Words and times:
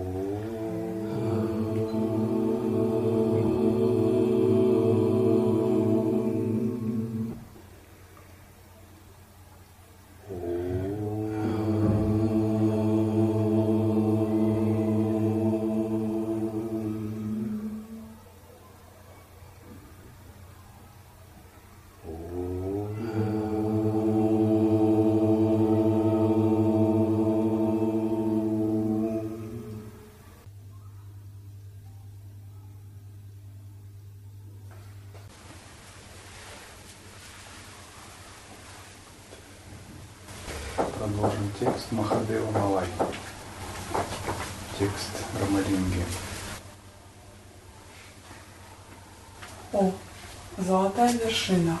Ooh. 0.00 0.35
Текст 41.58 41.90
Махадева 41.92 42.50
Малай. 42.50 42.86
Текст 44.78 45.10
Рамалинги. 45.40 46.04
О, 49.72 49.92
золотая 50.58 51.12
вершина. 51.12 51.78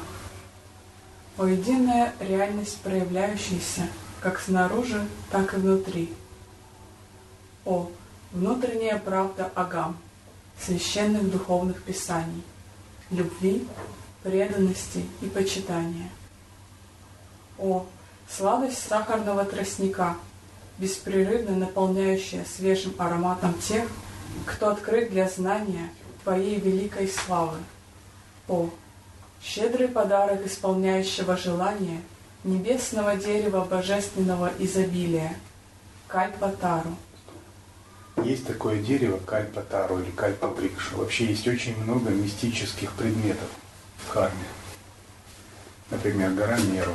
О, 1.36 1.44
единая 1.44 2.14
реальность, 2.20 2.80
проявляющаяся 2.80 3.88
как 4.20 4.40
снаружи, 4.40 5.06
так 5.30 5.52
и 5.52 5.58
внутри. 5.58 6.12
О, 7.66 7.90
внутренняя 8.32 8.98
правда 8.98 9.52
Агам, 9.54 9.98
священных 10.58 11.30
духовных 11.30 11.82
писаний, 11.82 12.42
любви, 13.10 13.68
преданности 14.22 15.04
и 15.20 15.26
почитания. 15.26 16.08
О, 17.58 17.86
Сладость 18.28 18.86
сахарного 18.86 19.44
тростника, 19.44 20.16
беспрерывно 20.78 21.56
наполняющая 21.56 22.44
свежим 22.44 22.94
ароматом 22.98 23.54
тех, 23.54 23.88
кто 24.44 24.70
открыт 24.70 25.10
для 25.10 25.28
знания 25.28 25.90
Твоей 26.24 26.58
великой 26.58 27.08
славы. 27.08 27.58
О, 28.48 28.68
щедрый 29.42 29.88
подарок 29.88 30.44
исполняющего 30.44 31.36
желания 31.36 32.02
небесного 32.44 33.16
дерева 33.16 33.64
божественного 33.64 34.52
изобилия, 34.58 35.36
Кальпатару. 36.08 36.96
Есть 38.24 38.46
такое 38.46 38.82
дерево 38.82 39.18
Кальпатару 39.18 40.00
или 40.00 40.10
Кальпаврикша. 40.10 40.96
Вообще 40.96 41.26
есть 41.26 41.46
очень 41.46 41.76
много 41.82 42.10
мистических 42.10 42.92
предметов 42.92 43.48
в 43.98 44.08
харме. 44.08 44.46
Например, 45.90 46.30
гора 46.32 46.58
Меру, 46.58 46.94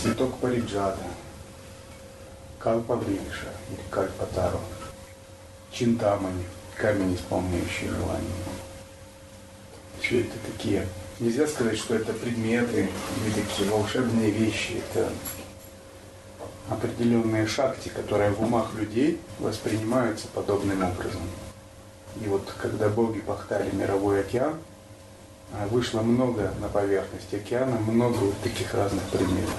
цветок 0.00 0.38
париджата, 0.38 1.02
кальпаврикша 2.58 3.48
или 3.70 3.80
кальпатару, 3.90 4.60
чинтамани, 5.70 6.44
камень, 6.76 7.14
исполняющий 7.14 7.88
желание. 7.88 8.30
Все 10.00 10.20
это 10.22 10.34
такие, 10.46 10.86
нельзя 11.20 11.46
сказать, 11.46 11.78
что 11.78 11.94
это 11.94 12.12
предметы 12.12 12.88
или 13.24 13.32
такие 13.34 13.70
волшебные 13.70 14.30
вещи, 14.30 14.82
это 14.90 15.10
определенные 16.68 17.46
шахти, 17.46 17.88
которые 17.88 18.30
в 18.30 18.42
умах 18.42 18.74
людей 18.74 19.20
воспринимаются 19.38 20.28
подобным 20.28 20.82
образом. 20.82 21.22
И 22.20 22.26
вот 22.26 22.52
когда 22.60 22.88
боги 22.88 23.20
пахтали 23.20 23.70
мировой 23.74 24.20
океан, 24.20 24.58
вышло 25.70 26.02
много 26.02 26.52
на 26.60 26.68
поверхность 26.68 27.32
океана, 27.32 27.76
много 27.78 28.16
вот 28.16 28.38
таких 28.42 28.74
разных 28.74 29.02
предметов. 29.04 29.54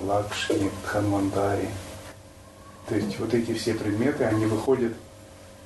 Лакшми, 0.00 0.70
Дханвантари. 0.84 1.68
То 2.88 2.94
есть 2.94 3.18
вот 3.18 3.34
эти 3.34 3.52
все 3.54 3.74
предметы, 3.74 4.24
они 4.24 4.46
выходят 4.46 4.92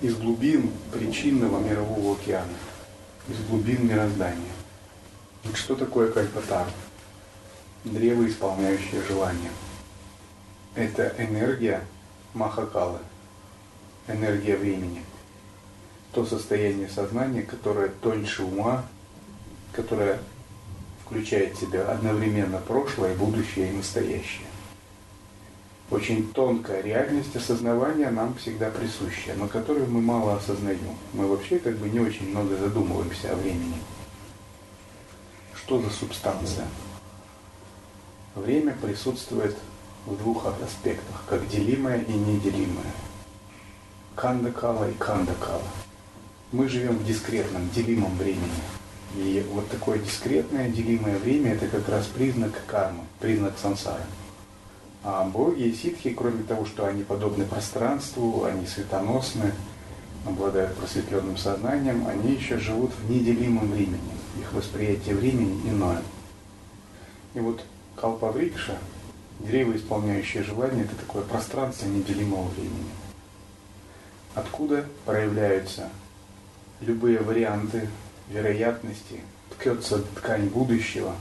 из 0.00 0.16
глубин 0.16 0.72
причинного 0.92 1.60
мирового 1.60 2.14
океана, 2.14 2.56
из 3.28 3.38
глубин 3.48 3.86
мироздания. 3.86 4.52
Что 5.54 5.74
такое 5.74 6.10
Кальпатар? 6.10 6.66
Древо, 7.84 8.26
исполняющее 8.28 9.02
желание. 9.02 9.50
Это 10.74 11.14
энергия 11.18 11.82
Махакалы, 12.34 12.98
энергия 14.06 14.56
времени. 14.56 15.04
То 16.12 16.24
состояние 16.24 16.88
сознания, 16.88 17.42
которое 17.42 17.88
тоньше 17.88 18.44
ума, 18.44 18.84
которое 19.72 20.20
включает 21.10 21.56
в 21.56 21.60
себя 21.60 21.90
одновременно 21.90 22.58
прошлое, 22.58 23.16
будущее 23.16 23.70
и 23.70 23.76
настоящее. 23.76 24.46
Очень 25.90 26.32
тонкая 26.32 26.82
реальность 26.82 27.34
осознавания 27.34 28.10
нам 28.10 28.36
всегда 28.36 28.70
присуща, 28.70 29.34
но 29.36 29.48
которую 29.48 29.90
мы 29.90 30.00
мало 30.00 30.36
осознаем. 30.36 30.96
Мы 31.12 31.26
вообще 31.26 31.58
как 31.58 31.76
бы 31.78 31.88
не 31.88 31.98
очень 31.98 32.30
много 32.30 32.56
задумываемся 32.56 33.32
о 33.32 33.34
времени. 33.34 33.74
Что 35.56 35.82
за 35.82 35.90
субстанция? 35.90 36.66
Время 38.36 38.76
присутствует 38.80 39.56
в 40.06 40.16
двух 40.16 40.46
аспектах, 40.46 41.24
как 41.28 41.48
делимое 41.48 42.02
и 42.02 42.12
неделимое. 42.12 42.92
Кандакала 44.14 44.88
и 44.88 44.94
кандакала. 44.94 45.62
Мы 46.52 46.68
живем 46.68 46.98
в 46.98 47.04
дискретном, 47.04 47.68
делимом 47.70 48.16
времени– 48.16 48.62
и 49.16 49.44
вот 49.50 49.68
такое 49.68 49.98
дискретное, 49.98 50.68
делимое 50.68 51.18
время– 51.18 51.52
это 51.54 51.66
как 51.66 51.88
раз 51.88 52.06
признак 52.06 52.52
кармы, 52.66 53.04
признак 53.18 53.54
сансары. 53.60 54.02
А 55.02 55.24
боги 55.24 55.62
и 55.62 55.74
ситхи, 55.74 56.10
кроме 56.10 56.44
того, 56.44 56.64
что 56.64 56.86
они 56.86 57.02
подобны 57.02 57.44
пространству, 57.44 58.44
они 58.44 58.66
светоносны, 58.66 59.52
обладают 60.26 60.76
просветленным 60.76 61.36
сознанием, 61.36 62.06
они 62.06 62.34
еще 62.34 62.58
живут 62.58 62.92
в 62.92 63.10
неделимом 63.10 63.70
времени. 63.72 64.12
Их 64.38 64.52
восприятие 64.52 65.16
времени 65.16 65.60
иное. 65.68 66.02
И 67.34 67.40
вот 67.40 67.64
Калпаврикша, 67.96 68.78
древо, 69.40 69.76
исполняющее 69.76 70.42
желание, 70.42 70.84
это 70.84 70.94
такое 70.94 71.22
пространство 71.22 71.86
неделимого 71.86 72.48
времени. 72.50 72.90
Откуда 74.34 74.84
проявляются 75.04 75.88
любые 76.80 77.20
варианты 77.20 77.88
вероятности, 78.30 79.20
ткется 79.50 79.98
ткань 79.98 80.46
будущего, 80.48 81.14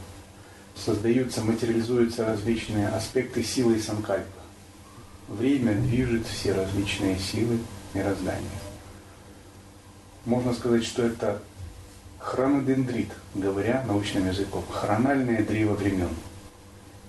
создаются, 0.76 1.42
материализуются 1.44 2.26
различные 2.26 2.88
аспекты 2.88 3.44
силы 3.44 3.78
и 3.78 3.82
санкальпа. 3.82 4.28
Время 5.28 5.76
движет 5.76 6.26
все 6.28 6.54
различные 6.54 7.20
силы 7.20 7.60
мироздания. 7.94 8.48
Можно 10.26 10.54
сказать, 10.54 10.86
что 10.86 11.04
это 11.04 11.42
хронодендрит, 12.20 13.10
говоря 13.34 13.84
научным 13.88 14.28
языком, 14.28 14.64
хрональное 14.70 15.44
древо 15.44 15.74
времен. 15.74 16.10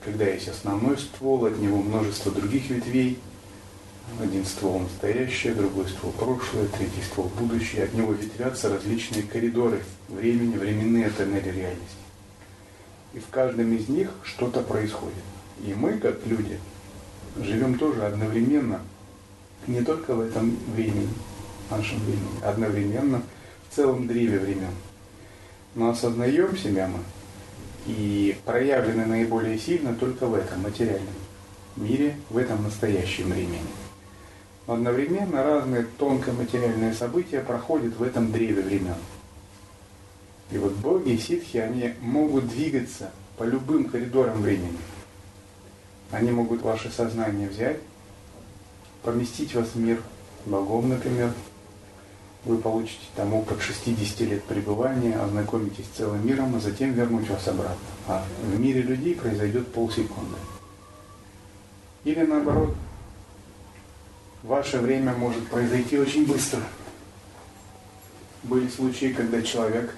Когда 0.04 0.26
есть 0.26 0.48
основной 0.48 0.98
ствол, 0.98 1.44
от 1.44 1.58
него 1.58 1.82
множество 1.82 2.32
других 2.32 2.70
ветвей– 2.70 3.18
один 4.20 4.44
ствол 4.44 4.80
настоящее, 4.80 5.54
другой 5.54 5.88
ствол 5.88 6.12
прошлое, 6.12 6.66
третий 6.66 7.02
ствол 7.02 7.30
будущее. 7.38 7.84
От 7.84 7.94
него 7.94 8.12
ветвятся 8.12 8.68
различные 8.68 9.22
коридоры 9.22 9.82
времени, 10.08 10.56
временные 10.56 11.10
тоннели 11.10 11.50
реальности. 11.50 11.96
И 13.14 13.18
в 13.18 13.28
каждом 13.28 13.72
из 13.72 13.88
них 13.88 14.10
что-то 14.24 14.60
происходит. 14.60 15.14
И 15.64 15.74
мы, 15.74 15.98
как 15.98 16.26
люди, 16.26 16.58
живем 17.38 17.78
тоже 17.78 18.04
одновременно, 18.04 18.80
не 19.66 19.82
только 19.82 20.14
в 20.14 20.20
этом 20.20 20.56
времени, 20.74 21.08
нашем 21.70 21.98
времени, 22.00 22.42
одновременно 22.44 23.22
в 23.68 23.74
целом 23.74 24.06
древе 24.06 24.38
времен. 24.38 24.74
Но 25.74 25.90
осознаем 25.90 26.56
себя 26.56 26.88
мы 26.88 26.98
и 27.86 28.36
проявлены 28.44 29.06
наиболее 29.06 29.58
сильно 29.58 29.94
только 29.94 30.26
в 30.26 30.34
этом 30.34 30.62
материальном 30.62 31.14
мире, 31.76 32.16
в 32.28 32.36
этом 32.36 32.62
настоящем 32.62 33.30
времени 33.30 33.60
одновременно 34.74 35.42
разные 35.42 35.86
тонко-материальные 35.98 36.94
события 36.94 37.40
проходят 37.40 37.96
в 37.96 38.02
этом 38.02 38.30
древе 38.30 38.62
времен. 38.62 38.94
И 40.50 40.58
вот 40.58 40.72
боги 40.74 41.16
ситхи, 41.16 41.58
они 41.58 41.94
могут 42.00 42.48
двигаться 42.48 43.10
по 43.36 43.44
любым 43.44 43.84
коридорам 43.84 44.42
времени. 44.42 44.78
Они 46.10 46.30
могут 46.30 46.62
ваше 46.62 46.90
сознание 46.90 47.48
взять, 47.48 47.78
поместить 49.02 49.54
вас 49.54 49.68
в 49.74 49.76
мир 49.76 50.02
богов, 50.46 50.84
например. 50.84 51.32
Вы 52.44 52.56
получите 52.56 53.04
там 53.16 53.34
опыт 53.34 53.60
60 53.60 54.20
лет 54.20 54.42
пребывания, 54.44 55.16
ознакомитесь 55.16 55.84
с 55.84 55.98
целым 55.98 56.26
миром, 56.26 56.54
а 56.56 56.60
затем 56.60 56.92
вернуть 56.94 57.28
вас 57.28 57.46
обратно. 57.46 57.76
А 58.08 58.24
в 58.42 58.58
мире 58.58 58.82
людей 58.82 59.14
произойдет 59.14 59.72
полсекунды. 59.72 60.36
Или 62.04 62.24
наоборот, 62.24 62.74
ваше 64.42 64.78
время 64.78 65.12
может 65.12 65.48
произойти 65.48 65.98
очень 65.98 66.26
быстро. 66.26 66.60
Были 68.42 68.68
случаи, 68.68 69.12
когда 69.12 69.42
человек 69.42 69.94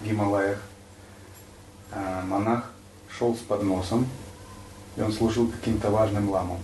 в 0.00 0.06
Гималаях, 0.06 0.58
а, 1.92 2.22
монах, 2.24 2.70
шел 3.08 3.36
с 3.36 3.38
подносом, 3.38 4.08
и 4.96 5.00
он 5.00 5.12
служил 5.12 5.48
каким-то 5.48 5.90
важным 5.90 6.28
ламам. 6.28 6.58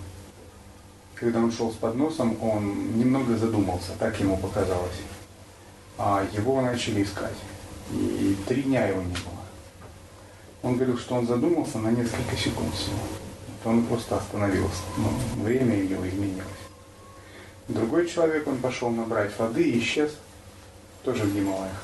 Когда 1.15 1.38
он 1.38 1.53
шел 1.53 1.71
с 1.71 1.77
подносом, 1.77 2.37
он 2.43 2.99
немного 2.99 3.37
задумался, 3.37 3.93
так 3.99 4.19
ему 4.19 4.37
показалось. 4.38 5.00
А 5.99 6.25
его 6.33 6.61
начали 6.62 7.03
искать. 7.03 7.37
И 7.93 8.37
три 8.49 8.62
дня 8.62 8.87
его 8.87 9.03
не 9.03 9.15
было. 9.15 9.41
Он 10.62 10.76
говорил, 10.76 10.99
что 10.99 11.17
он 11.17 11.26
задумался 11.26 11.79
на 11.79 11.91
несколько 11.91 12.37
секунд 12.37 12.75
всего. 12.75 12.99
Он 13.65 13.85
просто 13.85 14.17
остановился. 14.17 14.83
Но 14.97 15.44
время 15.44 15.76
у 15.76 15.88
него 15.88 16.09
изменилось. 16.09 16.69
Другой 17.70 18.08
человек, 18.08 18.49
он 18.49 18.58
пошел 18.58 18.90
набрать 18.90 19.31
воды 19.38 19.62
и 19.62 19.78
исчез, 19.78 20.11
тоже 21.05 21.22
в 21.22 21.32
Гималаях. 21.34 21.81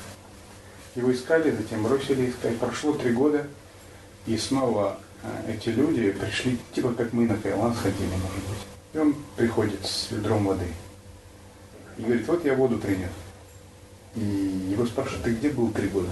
Его 0.95 1.13
искали, 1.13 1.49
затем 1.51 1.83
бросили 1.83 2.29
искать. 2.29 2.57
Прошло 2.57 2.91
три 2.91 3.13
года, 3.13 3.47
и 4.25 4.37
снова 4.37 4.99
э, 5.23 5.53
эти 5.53 5.69
люди 5.69 6.11
пришли, 6.11 6.59
типа 6.73 6.93
как 6.93 7.13
мы 7.13 7.25
на 7.25 7.37
Таиланд 7.37 7.77
ходили, 7.77 8.09
может 8.09 8.49
быть. 8.49 8.67
И 8.93 8.97
он 8.97 9.15
приходит 9.37 9.85
с 9.85 10.11
ведром 10.11 10.47
воды. 10.47 10.67
И 11.97 12.01
говорит, 12.01 12.27
вот 12.27 12.43
я 12.43 12.55
воду 12.55 12.77
принес. 12.79 13.09
И 14.15 14.19
его 14.19 14.85
спрашивают, 14.85 15.23
ты 15.23 15.31
где 15.35 15.49
был 15.51 15.71
три 15.71 15.87
года? 15.87 16.09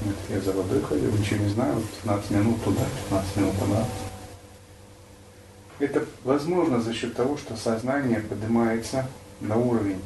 Говорит, 0.00 0.18
я 0.30 0.40
за 0.40 0.52
водой 0.52 0.80
ходил, 0.80 1.12
ничего 1.12 1.44
не 1.44 1.50
знаю, 1.50 1.82
15 2.04 2.30
минут 2.30 2.64
туда, 2.64 2.86
15 3.10 3.36
минут 3.36 3.58
туда. 3.58 3.86
Это 5.78 6.06
возможно 6.24 6.80
за 6.80 6.94
счет 6.94 7.14
того, 7.14 7.36
что 7.36 7.56
сознание 7.56 8.20
поднимается 8.20 9.06
на 9.40 9.56
уровень 9.56 10.00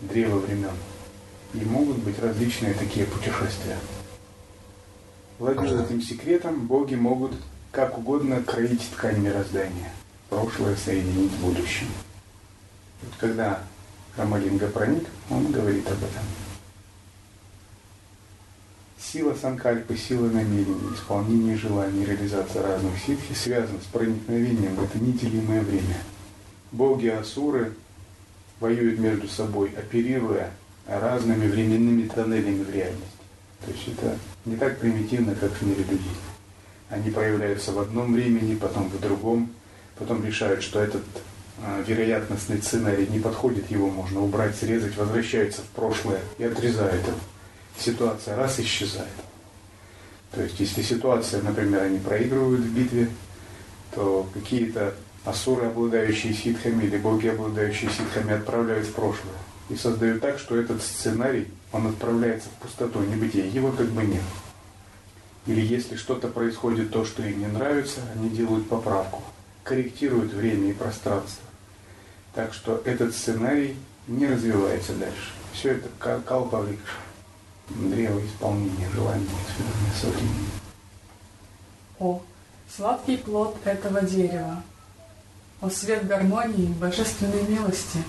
древа 0.00 0.38
времен. 0.38 0.76
И 1.54 1.64
могут 1.64 1.98
быть 1.98 2.18
различные 2.20 2.74
такие 2.74 3.06
путешествия. 3.06 3.78
Владея 5.38 5.82
этим 5.82 6.00
секретом, 6.00 6.66
боги 6.66 6.94
могут 6.94 7.32
как 7.72 7.98
угодно 7.98 8.42
кроить 8.42 8.88
ткань 8.90 9.18
мироздания. 9.18 9.90
Прошлое 10.30 10.76
соединить 10.76 11.32
с 11.32 11.36
будущим. 11.36 11.88
Вот 13.02 13.12
когда 13.18 13.62
Рамалинга 14.16 14.68
проник, 14.68 15.06
он 15.30 15.50
говорит 15.50 15.86
об 15.88 15.98
этом. 15.98 16.41
Сила 19.12 19.34
санкальпы, 19.34 19.94
сила 19.94 20.26
намерений, 20.28 20.94
исполнение 20.94 21.54
желаний, 21.54 22.06
реализация 22.06 22.62
разных 22.62 22.98
ситхи 22.98 23.34
связана 23.34 23.78
с 23.78 23.92
проникновением 23.92 24.74
в 24.74 24.84
это 24.84 24.98
неделимое 24.98 25.60
время. 25.60 25.98
Боги 26.70 27.08
асуры 27.08 27.74
воюют 28.58 28.98
между 28.98 29.28
собой, 29.28 29.70
оперируя 29.76 30.50
разными 30.86 31.46
временными 31.46 32.08
тоннелями 32.08 32.64
в 32.64 32.70
реальности. 32.74 33.18
То 33.66 33.72
есть 33.72 33.88
это 33.88 34.16
не 34.46 34.56
так 34.56 34.78
примитивно, 34.78 35.34
как 35.34 35.50
в 35.50 35.60
мире 35.60 35.82
людей. 35.82 36.16
Они 36.88 37.10
появляются 37.10 37.72
в 37.72 37.80
одном 37.80 38.14
времени, 38.14 38.54
потом 38.54 38.88
в 38.88 38.98
другом, 38.98 39.52
потом 39.98 40.24
решают, 40.24 40.62
что 40.62 40.80
этот 40.80 41.04
э, 41.62 41.84
вероятностный 41.86 42.62
сценарий 42.62 43.08
не 43.08 43.18
подходит, 43.18 43.70
его 43.70 43.90
можно 43.90 44.22
убрать, 44.22 44.56
срезать, 44.56 44.96
возвращаются 44.96 45.60
в 45.60 45.66
прошлое 45.66 46.20
и 46.38 46.44
отрезают 46.44 47.02
это 47.02 47.12
ситуация 47.78 48.36
раз 48.36 48.58
исчезает. 48.60 49.08
То 50.32 50.42
есть, 50.42 50.58
если 50.60 50.82
ситуация, 50.82 51.42
например, 51.42 51.82
они 51.82 51.98
проигрывают 51.98 52.60
в 52.60 52.74
битве, 52.74 53.08
то 53.94 54.26
какие-то 54.32 54.94
асуры, 55.24 55.66
обладающие 55.66 56.32
ситхами, 56.32 56.84
или 56.84 56.96
боги, 56.96 57.28
обладающие 57.28 57.90
ситхами, 57.90 58.32
отправляют 58.32 58.86
в 58.86 58.92
прошлое. 58.92 59.34
И 59.68 59.76
создают 59.76 60.20
так, 60.22 60.38
что 60.38 60.56
этот 60.56 60.82
сценарий, 60.82 61.48
он 61.70 61.86
отправляется 61.86 62.48
в 62.48 62.62
пустоту, 62.62 63.00
небытие, 63.00 63.48
его 63.48 63.70
как 63.72 63.88
бы 63.88 64.02
нет. 64.02 64.22
Или 65.46 65.60
если 65.60 65.96
что-то 65.96 66.28
происходит, 66.28 66.90
то, 66.90 67.04
что 67.04 67.22
им 67.22 67.40
не 67.40 67.46
нравится, 67.46 68.00
они 68.14 68.30
делают 68.30 68.68
поправку, 68.68 69.22
корректируют 69.64 70.32
время 70.32 70.70
и 70.70 70.74
пространство. 70.74 71.44
Так 72.34 72.54
что 72.54 72.80
этот 72.84 73.14
сценарий 73.14 73.76
не 74.08 74.26
развивается 74.26 74.94
дальше. 74.94 75.32
Все 75.52 75.72
это 75.72 75.88
калпаврикша 75.98 76.96
древо 77.76 78.20
исполнения 78.24 78.88
желаний, 78.94 79.26
связанное 79.56 79.94
со 80.00 80.06
временем. 80.08 80.50
О, 81.98 82.22
сладкий 82.74 83.16
плод 83.16 83.56
этого 83.64 84.02
дерева! 84.02 84.62
О, 85.60 85.70
свет 85.70 86.06
гармонии 86.06 86.66
божественной 86.66 87.42
милости, 87.42 88.02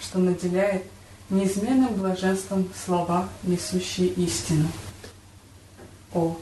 что 0.00 0.18
наделяет 0.18 0.84
неизменным 1.30 1.94
блаженством 1.94 2.68
слова, 2.84 3.28
несущие 3.42 4.08
истину. 4.08 4.68
О, 6.12 6.36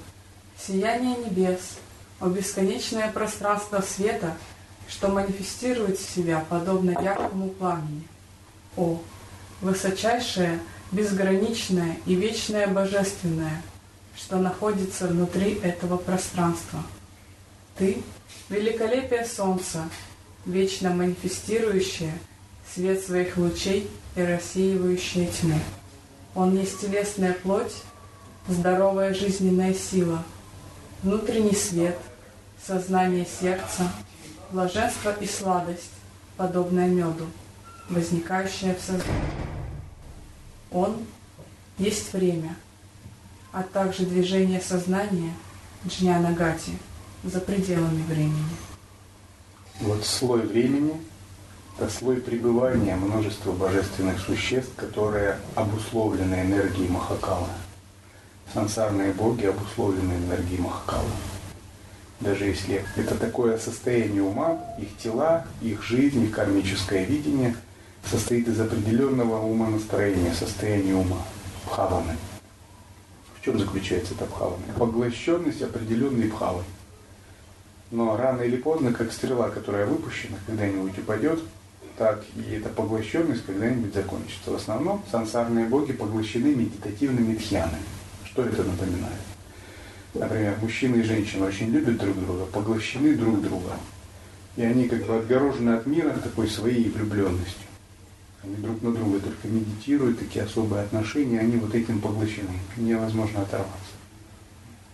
сияние 0.58 1.16
небес, 1.16 1.78
о 2.20 2.28
бесконечное 2.28 3.10
пространство 3.10 3.80
света, 3.80 4.36
что 4.88 5.08
манифестирует 5.08 5.98
себя 5.98 6.44
подобно 6.48 6.90
яркому 6.90 7.48
пламени. 7.48 8.06
О, 8.76 9.00
высочайшее 9.60 10.60
безграничное 10.92 11.96
и 12.06 12.14
вечное 12.14 12.68
божественное, 12.68 13.62
что 14.14 14.36
находится 14.38 15.08
внутри 15.08 15.54
этого 15.62 15.96
пространства. 15.96 16.82
Ты— 17.76 18.02
великолепие 18.50 19.24
солнца, 19.24 19.88
вечно 20.44 20.90
манифестирующее 20.90 22.12
свет 22.72 23.02
своих 23.02 23.36
лучей 23.36 23.90
и 24.14 24.22
рассеивающее 24.22 25.26
тьму. 25.26 25.58
Он 26.34 26.56
есть 26.56 26.80
телесная 26.80 27.32
плоть, 27.32 27.74
здоровая 28.48 29.14
жизненная 29.14 29.74
сила, 29.74 30.22
внутренний 31.02 31.54
свет, 31.54 31.98
сознание 32.64 33.26
сердца, 33.40 33.90
блаженство 34.50 35.14
и 35.20 35.26
сладость, 35.26 35.90
подобное 36.36 36.88
меду, 36.88 37.26
возникающее 37.88 38.74
в 38.74 38.80
сознании. 38.80 39.31
Он 40.72 40.96
есть 41.78 42.12
время, 42.12 42.56
а 43.52 43.62
также 43.62 44.06
движение 44.06 44.60
сознания 44.60 45.32
Джняна 45.86 46.32
Гати 46.32 46.72
за 47.24 47.40
пределами 47.40 48.02
времени. 48.02 48.56
Вот 49.80 50.04
слой 50.04 50.42
времени– 50.42 50.94
это 51.78 51.90
слой 51.90 52.16
пребывания 52.16 52.96
множества 52.96 53.52
божественных 53.52 54.20
существ, 54.20 54.74
которые 54.76 55.38
обусловлены 55.54 56.36
энергией 56.36 56.88
Махакала. 56.88 57.48
Сансарные 58.54 59.12
боги 59.12 59.46
обусловлены 59.46 60.12
энергией 60.12 60.60
Махакала. 60.60 61.10
Даже 62.20 62.44
если 62.44 62.84
это 62.96 63.16
такое 63.16 63.58
состояние 63.58 64.22
ума, 64.22 64.60
их 64.78 64.96
тела, 64.98 65.44
их 65.60 65.82
жизнь, 65.82 66.22
их 66.24 66.30
кармическое 66.30 67.04
видение– 67.04 67.56
состоит 68.08 68.48
из 68.48 68.60
определенного 68.60 69.44
умонастроения, 69.44 70.32
состояния 70.34 70.94
ума, 70.94 71.22
бхаваны. 71.66 72.16
В 73.40 73.44
чем 73.44 73.58
заключается 73.58 74.14
эта 74.14 74.24
бхавана? 74.26 74.62
Поглощенность 74.78 75.62
определенной 75.62 76.28
бхавой. 76.28 76.64
Но 77.90 78.16
рано 78.16 78.42
или 78.42 78.56
поздно, 78.56 78.92
как 78.92 79.12
стрела, 79.12 79.50
которая 79.50 79.86
выпущена, 79.86 80.36
когда-нибудь 80.46 80.98
упадет, 80.98 81.40
так 81.98 82.24
и 82.36 82.54
эта 82.54 82.68
поглощенность 82.68 83.44
когда-нибудь 83.44 83.94
закончится. 83.94 84.50
В 84.50 84.54
основном 84.54 85.02
сансарные 85.10 85.66
боги 85.66 85.92
поглощены 85.92 86.54
медитативными 86.54 87.36
дхьянами. 87.36 87.82
Что 88.24 88.44
это 88.44 88.64
напоминает? 88.64 89.20
Например, 90.14 90.56
мужчина 90.60 90.96
и 90.96 91.02
женщина 91.02 91.46
очень 91.46 91.70
любят 91.70 91.98
друг 91.98 92.18
друга, 92.18 92.46
поглощены 92.46 93.14
друг 93.14 93.42
друга. 93.42 93.76
И 94.56 94.62
они 94.62 94.88
как 94.88 95.06
бы 95.06 95.16
отгорожены 95.16 95.70
от 95.70 95.86
мира 95.86 96.10
такой 96.10 96.48
своей 96.48 96.88
влюбленностью. 96.90 97.66
Они 98.42 98.56
друг 98.56 98.82
на 98.82 98.92
друга 98.92 99.20
только 99.20 99.46
медитируют, 99.46 100.18
такие 100.18 100.44
особые 100.44 100.82
отношения, 100.82 101.38
они 101.38 101.56
вот 101.58 101.74
этим 101.74 102.00
поглощены. 102.00 102.58
Невозможно 102.76 103.42
оторваться. 103.42 103.92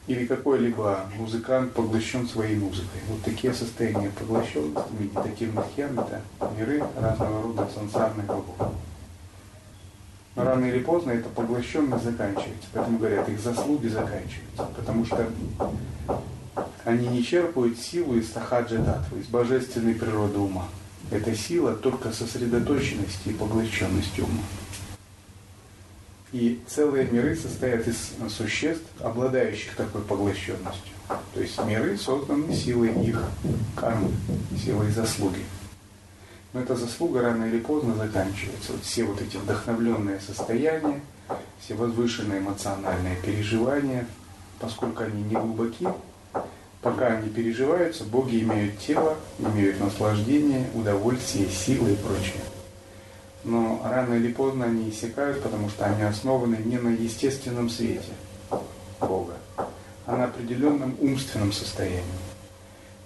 Или 0.07 0.27
какой-либо 0.27 1.07
музыкант 1.17 1.73
поглощен 1.73 2.27
своей 2.27 2.57
музыкой. 2.57 3.01
Вот 3.09 3.23
такие 3.23 3.55
состояния 3.55 4.11
поглощенности, 4.11 4.93
медитативных 4.99 5.65
ям, 5.77 5.99
это 5.99 6.23
миры 6.59 6.83
разного 6.97 7.43
рода 7.43 7.69
сансарных 7.75 8.27
богов. 8.27 8.73
Но 10.35 10.45
рано 10.45 10.67
или 10.67 10.79
поздно 10.81 11.13
эта 11.13 11.29
поглощенность 11.31 12.05
заканчивается. 12.05 12.69
Поэтому 12.73 12.99
говорят, 12.99 13.29
их 13.29 13.41
заслуги 13.41 13.89
заканчиваются. 13.89 14.69
Потому 14.77 15.05
что 15.05 15.27
они 16.85 17.09
не 17.09 17.23
черпают 17.23 17.79
силу 17.79 18.17
из 18.17 18.31
сахаджа 18.33 18.79
датвы, 18.79 19.21
из 19.21 19.27
божественной 19.27 19.95
природы 19.95 20.39
ума. 20.39 20.69
Это 21.11 21.35
сила 21.35 21.75
только 21.75 22.13
сосредоточенности 22.13 23.29
и 23.29 23.33
поглощенности 23.33 24.21
ума. 24.21 24.43
И 26.33 26.61
целые 26.67 27.07
миры 27.07 27.35
состоят 27.35 27.89
из 27.89 28.13
существ, 28.29 28.85
обладающих 29.01 29.75
такой 29.75 30.03
поглощенностью. 30.03 30.93
То 31.33 31.41
есть 31.41 31.59
миры 31.65 31.97
созданы 31.97 32.55
силой 32.55 32.93
их 33.03 33.23
кармы, 33.75 34.11
силой 34.63 34.91
заслуги. 34.91 35.43
Но 36.53 36.61
эта 36.61 36.77
заслуга 36.77 37.23
рано 37.23 37.45
или 37.45 37.59
поздно 37.59 37.95
заканчивается. 37.95 38.73
Вот 38.73 38.83
все 38.83 39.05
вот 39.05 39.23
эти 39.23 39.39
вдохновленные 39.39 40.21
состояния, 40.21 41.01
все 41.61 41.75
возвышенные 41.75 42.41
эмоциональные 42.41 43.17
переживания, 43.17 44.07
поскольку 44.61 45.05
они 45.05 45.23
не 45.23 45.35
глубоки, 45.35 45.89
пока 46.83 47.07
они 47.09 47.29
переживаются, 47.29 48.05
боги 48.05 48.41
имеют 48.43 48.79
тело, 48.79 49.17
имеют 49.39 49.81
наслаждение, 49.81 50.69
удовольствие, 50.75 51.49
силы 51.49 51.93
и 51.93 51.97
прочее. 51.97 52.43
Но 53.45 53.81
рано 53.85 54.15
или 54.15 54.33
поздно 54.33 54.67
они 54.67 54.91
иссякают, 54.91 55.43
потому 55.43 55.69
что 55.69 55.87
они 55.87 56.03
основаны 56.03 56.57
не 56.57 56.79
на 56.79 56.91
естественном 56.91 57.71
свете 57.71 58.13
Бога, 59.01 59.35
а 60.07 60.17
на 60.17 60.25
определенном 60.25 60.97
умственном 61.01 61.53
состоянии. 61.53 62.03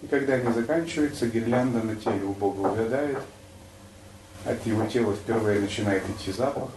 И 0.03 0.07
когда 0.07 0.35
они 0.35 0.53
заканчиваются, 0.53 1.27
гирлянда 1.27 1.81
на 1.81 1.97
теле 1.97 2.25
у 2.25 2.33
Бога 2.33 2.69
увядает, 2.69 3.19
от 4.45 4.67
его 4.67 4.85
тела 4.87 5.15
впервые 5.15 5.61
начинает 5.61 6.03
идти 6.11 6.33
запах, 6.33 6.71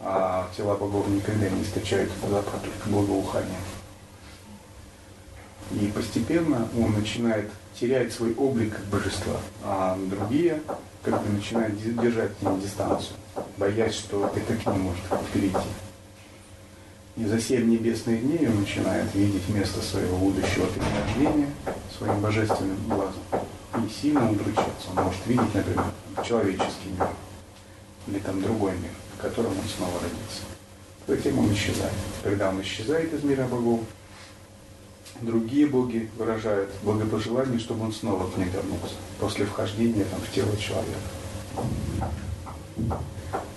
а 0.00 0.50
тела 0.56 0.76
богов 0.76 1.08
никогда 1.08 1.48
не 1.48 1.62
источают 1.62 2.10
запах, 2.28 2.54
только 2.62 2.88
благоухание. 2.88 3.58
И 5.72 5.86
постепенно 5.94 6.68
он 6.76 6.92
начинает 6.92 7.50
терять 7.78 8.12
свой 8.12 8.34
облик 8.34 8.74
как 8.74 8.84
божества, 8.86 9.36
а 9.62 9.98
другие 10.08 10.60
как 11.02 11.22
бы 11.22 11.32
начинают 11.32 11.80
держать 12.00 12.36
к 12.36 12.42
ним 12.42 12.60
дистанцию, 12.60 13.16
боясь, 13.56 13.94
что 13.94 14.32
это 14.34 14.56
к 14.56 14.66
ним 14.66 14.80
может 14.80 15.02
перейти. 15.32 15.56
И 17.16 17.24
за 17.24 17.40
семь 17.40 17.70
небесных 17.70 18.22
дней 18.22 18.48
он 18.48 18.60
начинает 18.60 19.14
видеть 19.14 19.48
место 19.48 19.80
своего 19.80 20.16
будущего 20.16 20.66
перерождения 20.68 21.50
своим 21.96 22.20
божественным 22.20 22.78
глазом. 22.88 23.22
И 23.76 23.88
сильно 24.02 24.30
удручаться. 24.30 24.88
Он 24.96 25.04
может 25.04 25.26
видеть, 25.26 25.54
например, 25.54 25.84
человеческий 26.26 26.90
мир 26.98 27.08
или 28.06 28.18
там 28.18 28.42
другой 28.42 28.72
мир, 28.72 28.90
в 29.16 29.20
котором 29.20 29.50
он 29.50 29.68
снова 29.68 29.92
родится. 30.00 30.42
Затем 31.06 31.38
он 31.38 31.52
исчезает. 31.52 31.92
Когда 32.22 32.48
он 32.48 32.60
исчезает 32.62 33.12
из 33.12 33.22
мира 33.22 33.44
богов, 33.44 33.80
другие 35.22 35.66
боги 35.66 36.08
выражают 36.16 36.70
благопожелание, 36.82 37.58
чтобы 37.58 37.84
он 37.84 37.92
снова 37.92 38.28
к 38.30 38.36
ним 38.36 38.48
вернулся 38.48 38.94
после 39.18 39.44
вхождения 39.46 40.04
там, 40.04 40.20
в 40.20 40.30
тело 40.32 40.56
человека. 40.56 40.98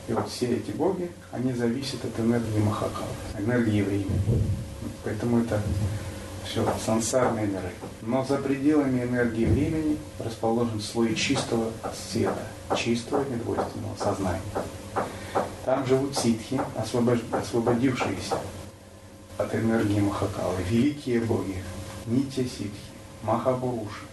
И 0.08 0.14
вот 0.14 0.30
все 0.30 0.48
эти 0.48 0.72
боги, 0.72 1.10
они 1.32 1.54
зависят 1.54 2.04
от 2.04 2.20
энергии 2.20 2.60
Махакала, 2.60 3.08
энергии 3.38 3.82
времени. 3.82 4.22
Поэтому 5.04 5.40
это 5.40 5.62
все 6.46 6.66
сансарные 6.86 7.48
миры. 7.48 7.72
Но 8.02 8.26
за 8.26 8.38
пределами 8.38 9.04
энергии 9.04 9.46
времени 9.46 9.98
расположен 10.20 10.82
слой 10.82 11.16
чистого 11.16 11.72
света, 12.12 12.46
чистого 12.78 13.24
недвойственного 13.30 13.96
сознания. 13.98 14.42
Там 15.64 15.86
живут 15.88 16.18
ситхи, 16.18 16.60
освободившиеся 16.76 18.38
от 19.38 19.56
энергии 19.56 20.00
Махакала, 20.00 20.58
великие 20.70 21.22
боги, 21.22 21.64
Нитя 22.06 22.44
Ситхи, 22.44 22.72
Махабуруши, 23.24 24.06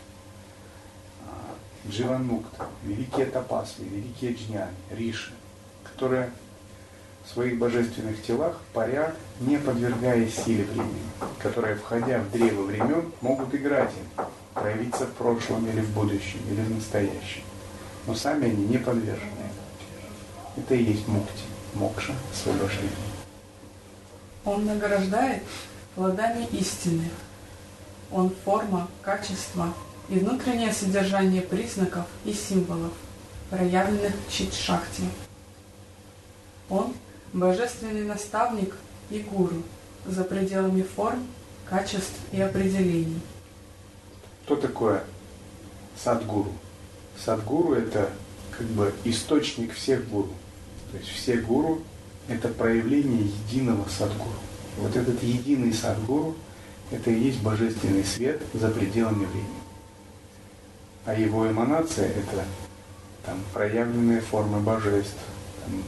Дживанукта, 1.89 2.67
великие 2.85 3.27
тапасли, 3.27 3.85
великие 3.85 4.33
джняни, 4.35 4.77
риши 4.91 5.33
которые 6.01 6.31
в 7.25 7.33
своих 7.33 7.59
божественных 7.59 8.23
телах 8.23 8.59
парят, 8.73 9.15
не 9.41 9.59
подвергаясь 9.59 10.35
силе 10.35 10.65
времени, 10.65 11.11
которые, 11.39 11.77
входя 11.77 12.21
в 12.21 12.31
древо 12.31 12.63
времен, 12.63 13.13
могут 13.21 13.55
играть 13.55 13.93
им, 13.93 14.25
проявиться 14.55 15.07
в 15.07 15.13
прошлом 15.13 15.69
или 15.69 15.81
в 15.81 15.91
будущем, 15.91 16.41
или 16.51 16.63
в 16.63 16.75
настоящем. 16.75 17.43
Но 18.07 18.15
сами 18.15 18.47
они 18.47 18.65
не 18.65 18.79
подвержены. 18.79 19.29
Это 20.57 20.75
и 20.75 20.83
есть 20.83 21.07
мукти, 21.07 21.45
мокша, 21.75 22.15
освобождение. 22.33 23.10
Он 24.45 24.65
награждает 24.65 25.43
плодами 25.95 26.47
истины. 26.53 27.11
Он 28.11 28.33
форма, 28.45 28.89
качество 29.03 29.73
и 30.09 30.19
внутреннее 30.19 30.73
содержание 30.73 31.43
признаков 31.43 32.07
и 32.25 32.33
символов, 32.33 32.93
проявленных 33.51 34.13
в 34.27 34.33
чит-шахте. 34.33 35.03
Он– 36.69 36.95
божественный 37.33 38.05
наставник 38.05 38.75
и 39.11 39.21
гуру 39.21 39.63
за 40.07 40.25
пределами 40.25 40.83
форм, 40.83 41.27
качеств 41.69 42.17
и 42.33 42.41
определений. 42.41 43.21
Что 44.45 44.57
такое 44.57 45.05
садгуру? 46.03 46.53
Садгуру– 47.25 47.75
это 47.75 48.11
как 48.51 48.67
бы 48.69 48.93
источник 49.05 49.75
всех 49.75 50.09
гуру. 50.09 50.33
То 50.91 50.99
есть 50.99 51.11
все 51.11 51.37
гуру– 51.37 51.83
это 52.31 52.49
проявление 52.49 53.25
единого 53.25 53.87
садгуру. 53.89 54.39
Вот 54.79 54.95
этот 54.95 55.23
единый 55.23 55.73
садгуру– 55.73 56.37
это 56.93 57.11
и 57.11 57.19
есть 57.19 57.43
божественный 57.43 58.05
свет 58.05 58.41
за 58.55 58.69
пределами 58.71 59.27
времени. 59.27 59.61
А 61.05 61.15
его 61.15 61.51
эманация– 61.51 62.09
это 62.09 62.45
там, 63.27 63.41
проявленные 63.53 64.21
формы 64.21 64.61
божеств, 64.61 65.19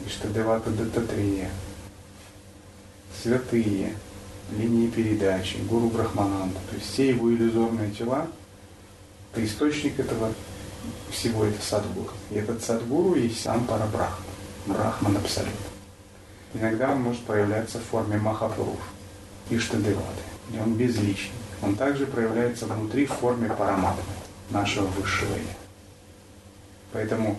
Иштадевата 0.06 0.70
Даттатрея, 0.70 1.48
святые, 3.22 3.94
линии 4.50 4.88
передачи, 4.88 5.56
Гуру 5.68 5.88
Брахмананда, 5.88 6.58
то 6.70 6.76
есть 6.76 6.92
все 6.92 7.08
его 7.10 7.32
иллюзорные 7.32 7.90
тела, 7.92 8.26
это 9.32 9.44
источник 9.44 9.98
этого 9.98 10.32
всего 11.10 11.44
это 11.44 11.62
Садгуру. 11.62 12.10
И 12.30 12.34
этот 12.34 12.62
Садгуру 12.62 13.14
есть 13.14 13.40
сам 13.40 13.64
Парабрахма, 13.64 14.24
Брахман 14.66 15.16
Абсолют. 15.16 15.71
Иногда 16.54 16.92
он 16.92 17.02
может 17.02 17.22
проявляться 17.24 17.78
в 17.78 17.84
форме 17.84 18.18
Махапуруш, 18.18 18.80
Иштадеваты, 19.50 20.22
и 20.52 20.58
он 20.58 20.74
безличный. 20.74 21.34
Он 21.62 21.76
также 21.76 22.06
проявляется 22.06 22.66
внутри 22.66 23.06
в 23.06 23.12
форме 23.12 23.48
Параматмы, 23.48 24.02
нашего 24.50 24.86
высшего 24.86 25.34
Я. 25.34 25.54
Поэтому 26.92 27.38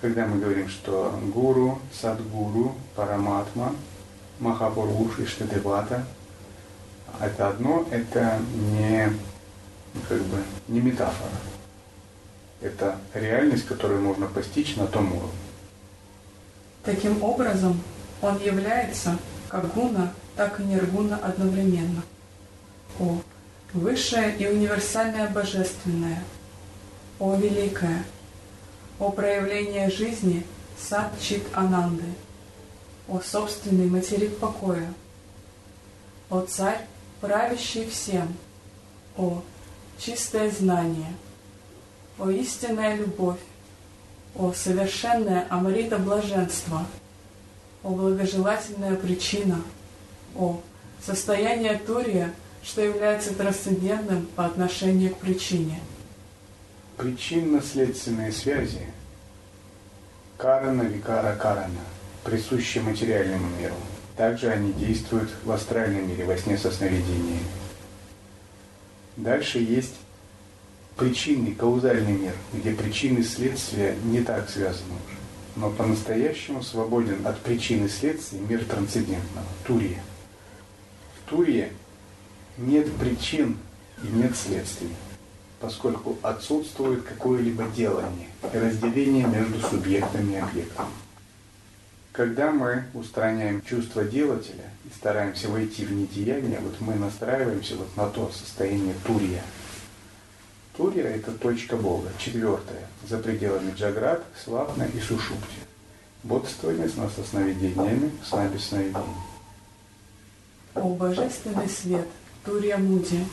когда 0.00 0.26
мы 0.26 0.38
говорим, 0.38 0.68
что 0.68 1.18
гуру, 1.34 1.78
садгуру, 1.92 2.74
параматма, 2.94 3.74
махапуруш, 4.40 5.18
иштадевата, 5.20 6.04
это 7.20 7.48
одно, 7.48 7.86
это 7.90 8.38
не, 8.72 9.10
как 10.08 10.20
бы, 10.22 10.42
не 10.68 10.80
метафора. 10.80 11.30
Это 12.60 12.98
реальность, 13.14 13.66
которую 13.66 14.02
можно 14.02 14.26
постичь 14.26 14.76
на 14.76 14.86
том 14.86 15.12
уровне. 15.12 15.30
Таким 16.84 17.22
образом, 17.22 17.80
он 18.26 18.38
является 18.40 19.16
как 19.48 19.72
гуна, 19.72 20.12
так 20.34 20.58
и 20.60 20.64
ниргуна 20.64 21.16
одновременно. 21.16 22.02
О, 22.98 23.20
высшее 23.72 24.36
и 24.36 24.46
универсальное 24.46 25.28
божественное. 25.28 26.22
О, 27.18 27.36
великое, 27.36 28.04
о 28.98 29.10
проявлении 29.10 29.88
жизни 29.88 30.44
сад 30.78 31.12
Чит 31.20 31.44
Ананды, 31.52 32.04
о 33.08 33.20
собственный 33.20 33.86
материк 33.86 34.36
покоя, 34.38 34.92
о 36.28 36.40
царь, 36.40 36.80
правящий 37.20 37.88
всем, 37.88 38.34
о 39.16 39.42
чистое 39.98 40.50
знание, 40.50 41.12
о 42.18 42.28
истинная 42.30 42.96
любовь, 42.96 43.40
о 44.34 44.52
совершенное 44.52 45.46
Амрита 45.48 45.96
блаженство, 45.98 46.84
о 47.86 47.90
благожелательная 47.90 48.96
причина, 48.96 49.62
о 50.34 50.60
состояние 51.04 51.78
Турия, 51.78 52.32
что 52.62 52.82
является 52.82 53.32
трансцендентным 53.34 54.26
по 54.34 54.44
отношению 54.44 55.14
к 55.14 55.18
причине– 55.18 55.80
причинно-следственные 56.96 58.32
связи 58.32 58.80
карана, 60.36 60.82
викара, 60.82 61.36
карана, 61.36 61.80
присущие 62.24 62.82
материальному 62.82 63.48
миру. 63.60 63.74
Также 64.16 64.50
они 64.50 64.72
действуют 64.72 65.30
в 65.44 65.50
астральном 65.50 66.08
мире, 66.08 66.24
во 66.24 66.36
сне 66.36 66.56
со 66.56 66.70
сновидениями. 66.70 67.40
Дальше 69.16 69.58
есть 69.58 69.94
причинный, 70.96 71.54
каузальный 71.54 72.12
мир, 72.12 72.32
где 72.52 72.72
причины 72.72 73.22
следствия 73.22 73.94
не 74.04 74.22
так 74.22 74.48
связаны 74.48 74.94
уже. 75.06 75.16
Но 75.56 75.70
по-настоящему 75.70 76.62
свободен 76.62 77.26
от 77.26 77.40
причины 77.40 77.86
и 77.86 77.88
следствия 77.88 78.40
мир 78.40 78.64
трансцендентного, 78.64 79.46
Турия. 79.66 80.02
В 81.16 81.30
Турии 81.30 81.72
нет 82.58 82.92
причин 82.96 83.56
и 84.04 84.06
нет 84.08 84.36
следствий 84.36 84.90
поскольку 85.60 86.18
отсутствует 86.22 87.02
какое-либо 87.02 87.64
делание 87.64 88.28
и 88.52 88.58
разделение 88.58 89.26
между 89.26 89.60
субъектами 89.60 90.34
и 90.34 90.36
объектом. 90.36 90.86
Когда 92.12 92.50
мы 92.50 92.84
устраняем 92.94 93.62
чувство 93.62 94.04
делателя 94.04 94.70
и 94.84 94.94
стараемся 94.94 95.48
войти 95.48 95.84
в 95.84 95.92
недеяние, 95.92 96.60
вот 96.60 96.80
мы 96.80 96.94
настраиваемся 96.94 97.76
вот 97.76 97.94
на 97.96 98.08
то 98.08 98.30
состояние 98.32 98.94
турья. 99.06 99.42
Турия– 100.76 101.04
это 101.16 101.32
точка 101.32 101.76
Бога. 101.76 102.08
Четвертая. 102.18 102.86
За 103.08 103.18
пределами 103.18 103.72
Джаграт, 103.74 104.22
Свапна 104.44 104.84
и 104.84 105.00
Сушупти. 105.00 105.60
Бодствование, 106.22 106.88
сна 106.88 107.08
со 107.08 107.22
сновидениями, 107.22 108.10
сна 108.24 108.48
без 108.48 108.66
сновидений. 108.66 109.04
О 110.74 110.88
божественный 110.94 111.68
свет, 111.68 112.06
Турья 112.44 112.76
Муди, 112.76 113.24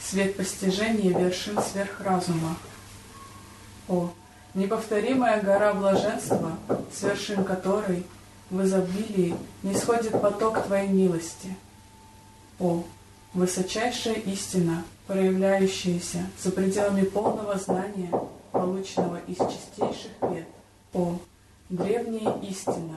свет 0.00 0.36
постижения 0.36 1.18
вершин 1.18 1.58
сверхразума. 1.60 2.56
О, 3.88 4.12
неповторимая 4.54 5.42
гора 5.42 5.74
блаженства, 5.74 6.58
с 6.94 7.02
вершин 7.02 7.44
которой 7.44 8.04
в 8.50 8.62
изобилии 8.62 9.34
не 9.62 9.74
сходит 9.74 10.12
поток 10.12 10.62
Твоей 10.64 10.88
милости. 10.88 11.56
О, 12.60 12.84
высочайшая 13.32 14.14
истина, 14.14 14.84
проявляющаяся 15.12 16.26
за 16.42 16.50
пределами 16.50 17.02
полного 17.02 17.58
знания, 17.58 18.10
полученного 18.50 19.18
из 19.26 19.36
чистейших 19.36 20.10
вет. 20.22 20.46
О, 20.94 21.18
древняя 21.68 22.38
истина! 22.40 22.96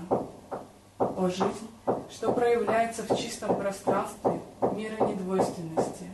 О, 0.98 1.28
жизнь, 1.28 1.68
что 2.10 2.32
проявляется 2.32 3.04
в 3.04 3.18
чистом 3.18 3.58
пространстве 3.58 4.40
мира 4.74 5.06
недвойственности. 5.06 6.06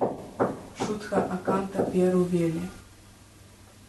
Шутха 0.75 1.17
Аканта 1.17 1.84
Перувели, 1.84 2.62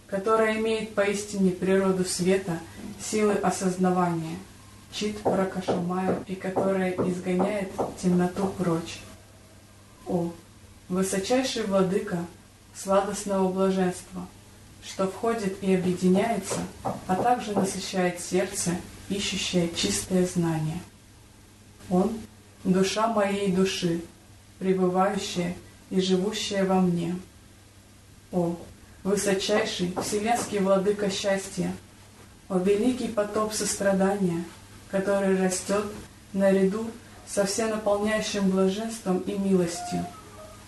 которая 0.07 0.59
имеет 0.59 0.95
поистине 0.95 1.51
природу 1.51 2.05
света, 2.05 2.59
силы 3.01 3.33
осознавания, 3.35 4.37
чит 4.93 5.19
Пракашамая, 5.23 6.19
и 6.27 6.35
которая 6.35 6.91
изгоняет 6.91 7.71
темноту 8.03 8.49
прочь. 8.59 9.01
О, 10.07 10.31
высочайший 10.93 11.65
владыка 11.65 12.19
сладостного 12.77 13.51
блаженства, 13.51 14.27
что 14.85 15.09
входит 15.09 15.63
и 15.63 15.75
объединяется, 15.75 16.61
а 17.07 17.17
также 17.17 17.53
насыщает 17.53 18.21
сердце, 18.21 18.73
ищущее 19.09 19.71
чистое 19.75 20.27
знание. 20.27 20.79
Он— 21.89 22.13
душа 22.65 23.09
моей 23.09 23.51
души, 23.51 24.03
пребывающая 24.59 25.57
и 25.89 25.99
живущая 25.99 26.67
во 26.67 26.81
мне. 26.83 27.17
О, 28.31 28.57
высочайший 29.03 29.95
вселенский 30.03 30.59
владыка 30.59 31.11
счастья, 31.11 31.75
о 32.51 32.59
великий 32.59 33.09
потоп 33.09 33.55
сострадания, 33.55 34.45
который 34.91 35.43
растет 35.43 35.87
наряду 36.35 36.91
со 37.27 37.47
всенаполняющим 37.47 38.51
блаженством 38.51 39.21
и 39.21 39.33
милостью, 39.39 40.07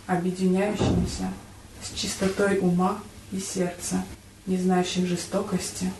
объединяющимися 0.07 1.31
с 1.83 1.99
чистотой 1.99 2.59
ума 2.59 2.99
и 3.33 3.41
сердца, 3.41 4.05
не 4.47 4.57
знающим 4.57 5.07
жестокости, 5.07 5.93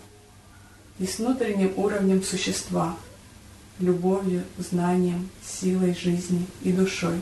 и 0.99 1.05
с 1.05 1.19
внутренним 1.19 1.73
уровнем 1.75 2.23
существа, 2.23 2.95
любовью, 3.79 4.43
знанием, 4.57 5.29
силой 5.43 5.95
жизни 5.95 6.45
и 6.61 6.71
душой, 6.71 7.21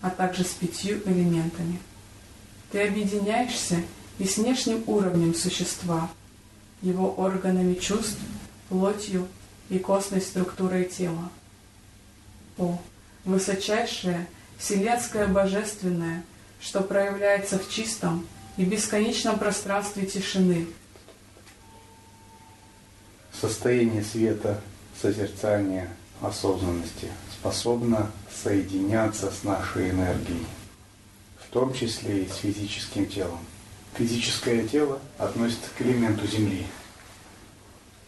а 0.00 0.10
также 0.10 0.44
с 0.44 0.54
пятью 0.54 1.00
элементами. 1.04 1.78
Ты 2.72 2.86
объединяешься 2.86 3.82
и 4.18 4.24
с 4.24 4.38
внешним 4.38 4.82
уровнем 4.86 5.34
существа, 5.34 6.10
его 6.82 7.12
органами 7.14 7.74
чувств, 7.74 8.18
плотью 8.68 9.28
и 9.68 9.78
костной 9.78 10.20
структурой 10.20 10.84
тела– 10.84 11.30
о, 12.58 12.78
высочайшее, 13.24 14.26
вселенское 14.58 15.26
божественное, 15.26 16.24
что 16.60 16.80
проявляется 16.80 17.58
в 17.58 17.68
чистом 17.70 18.26
и 18.56 18.64
бесконечном 18.64 19.38
пространстве 19.38 20.06
тишины. 20.06 20.66
Состояние 23.32 24.02
света, 24.02 24.60
созерцания, 25.00 25.88
осознанности 26.20 27.08
способно 27.32 28.10
соединяться 28.42 29.30
с 29.30 29.44
нашей 29.44 29.90
энергией, 29.90 30.46
в 31.38 31.52
том 31.52 31.74
числе 31.74 32.24
и 32.24 32.28
с 32.28 32.36
физическим 32.36 33.06
телом. 33.06 33.40
Физическое 33.96 34.66
тело 34.66 35.00
относится 35.18 35.68
к 35.76 35.82
элементу 35.82 36.26
Земли. 36.26 36.66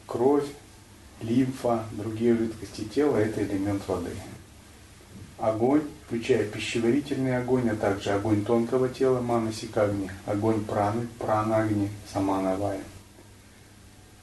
Кровь, 0.07 0.47
лимфа, 1.21 1.85
другие 1.93 2.37
жидкости 2.37 2.85
тела– 2.85 3.17
это 3.19 3.43
элемент 3.45 3.87
воды 3.87 4.13
огонь, 5.39 5.83
включая 6.07 6.45
пищеварительный 6.45 7.37
огонь, 7.37 7.69
а 7.69 7.75
также 7.75 8.11
огонь 8.11 8.45
тонкого 8.45 8.89
тела, 8.89 9.21
манасикагни, 9.21 10.11
огонь 10.25 10.65
праны, 10.65 11.09
пранагни, 11.19 11.91
саманавая. 12.13 12.81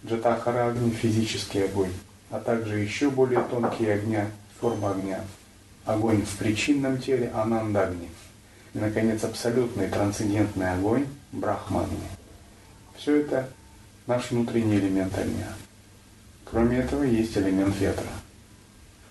Джатахара 0.06 0.70
огни, 0.70 0.92
физический 0.92 1.64
огонь, 1.64 1.92
а 2.30 2.40
также 2.40 2.80
еще 2.80 3.10
более 3.10 3.42
тонкие 3.42 3.96
огня, 3.96 4.28
форма 4.60 4.92
огня. 4.92 5.22
Огонь 5.86 6.22
в 6.22 6.38
причинном 6.38 6.98
теле, 7.00 7.30
анандагни. 7.34 8.10
И, 8.74 8.80
наконец, 8.80 9.24
абсолютный 9.24 9.90
трансцендентный 9.90 10.74
огонь, 10.74 11.06
брахмагни. 11.34 12.00
Все 12.96 13.18
это 13.18 13.50
наш 14.08 14.32
внутренний 14.32 14.78
элемент 14.78 15.18
огня. 15.18 15.50
Кроме 16.46 16.78
этого, 16.78 17.04
есть 17.04 17.38
элемент 17.38 17.78
ветра– 17.78 18.08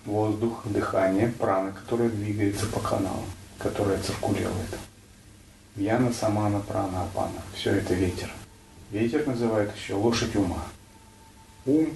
воздух, 0.05 0.63
дыхание, 0.67 1.29
прана, 1.29 1.73
которая 1.73 2.09
двигается 2.09 2.67
по 2.67 2.81
каналам, 2.81 3.25
которая 3.59 4.01
циркулирует. 4.01 4.79
Яна, 5.77 6.13
самана, 6.13 6.61
прана, 6.61 7.05
апана. 7.05 7.43
Все 7.55 7.71
это 7.73 7.95
ветер. 7.95 8.31
Ветер 8.91 9.27
называют 9.27 9.75
еще 9.75 9.95
лошадь 9.95 10.37
ума. 10.37 10.63
Ум, 11.65 11.89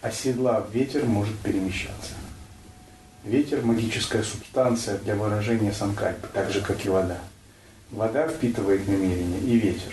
оседлав 0.00 0.72
ветер, 0.74 1.04
может 1.04 1.38
перемещаться. 1.38 2.14
Ветер– 3.24 3.62
магическая 3.64 4.22
субстанция 4.22 4.98
для 4.98 5.14
выражения 5.14 5.72
санкальпы, 5.72 6.28
так 6.32 6.50
же, 6.50 6.60
как 6.60 6.84
и 6.86 6.88
вода. 6.88 7.18
Вода 7.90 8.28
впитывает 8.28 8.86
намерение 8.88 9.40
и 9.40 9.58
ветер. 9.58 9.92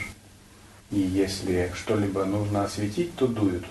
И 0.91 0.99
если 0.99 1.71
что-либо 1.75 2.23
нужно 2.25 2.63
осветить, 2.63 3.15
то 3.15 3.27
дует. 3.27 3.65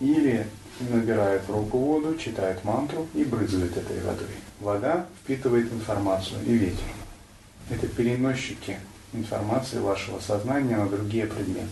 Или 0.00 0.46
набирает 0.80 1.42
в 1.46 1.50
руку 1.50 1.78
воду, 1.78 2.16
читает 2.16 2.64
мантру 2.64 3.08
и 3.14 3.24
брызгает 3.24 3.76
этой 3.76 4.00
водой. 4.00 4.28
Вода 4.60 5.06
впитывает 5.22 5.72
информацию 5.72 6.40
и 6.44 6.52
ветер. 6.52 6.84
Это 7.70 7.88
переносчики 7.88 8.78
информации 9.12 9.78
вашего 9.78 10.20
сознания 10.20 10.76
на 10.76 10.88
другие 10.88 11.26
предметы. 11.26 11.68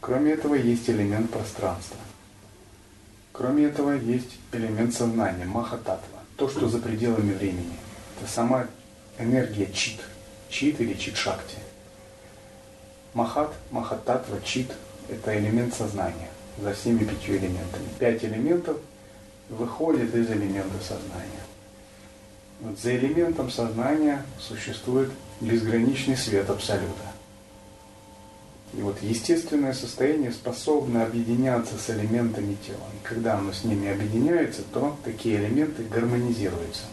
Кроме 0.00 0.32
этого, 0.32 0.54
есть 0.54 0.88
элемент 0.88 1.30
пространства. 1.30 1.98
Кроме 3.32 3.64
этого, 3.64 3.92
есть 3.92 4.38
элемент 4.52 4.94
сознания, 4.94 5.44
махататва, 5.44 6.20
то, 6.36 6.48
что 6.48 6.68
за 6.68 6.78
пределами 6.78 7.34
времени. 7.34 7.76
Это 8.18 8.30
сама 8.30 8.66
энергия 9.18 9.70
чит, 9.72 10.00
чит 10.48 10.80
или 10.80 10.94
чит-шакти. 10.94 11.56
Махат, 13.12 13.52
махататва, 13.70 14.40
чит– 14.42 14.72
это 15.08 15.38
элемент 15.38 15.74
сознания 15.74 16.30
за 16.58 16.74
всеми 16.74 17.04
пятью 17.04 17.36
элементами. 17.36 17.88
Пять 17.98 18.24
элементов 18.24 18.76
выходит 19.48 20.14
из 20.14 20.30
элемента 20.30 20.78
сознания. 20.82 21.44
Вот 22.60 22.78
за 22.78 22.96
элементом 22.96 23.50
сознания 23.50 24.24
существует 24.38 25.10
безграничный 25.40 26.16
свет 26.16 26.48
Абсолюта. 26.50 27.10
И 28.74 28.82
вот 28.82 29.02
естественное 29.02 29.72
состояние 29.72 30.30
способно 30.30 31.04
объединяться 31.04 31.76
с 31.76 31.90
элементами 31.90 32.56
тела. 32.66 32.84
И 32.94 33.06
когда 33.06 33.38
оно 33.38 33.52
с 33.52 33.64
ними 33.64 33.88
объединяется, 33.88 34.62
то 34.72 34.96
такие 35.04 35.38
элементы 35.38 35.82
гармонизируются. 35.82 36.84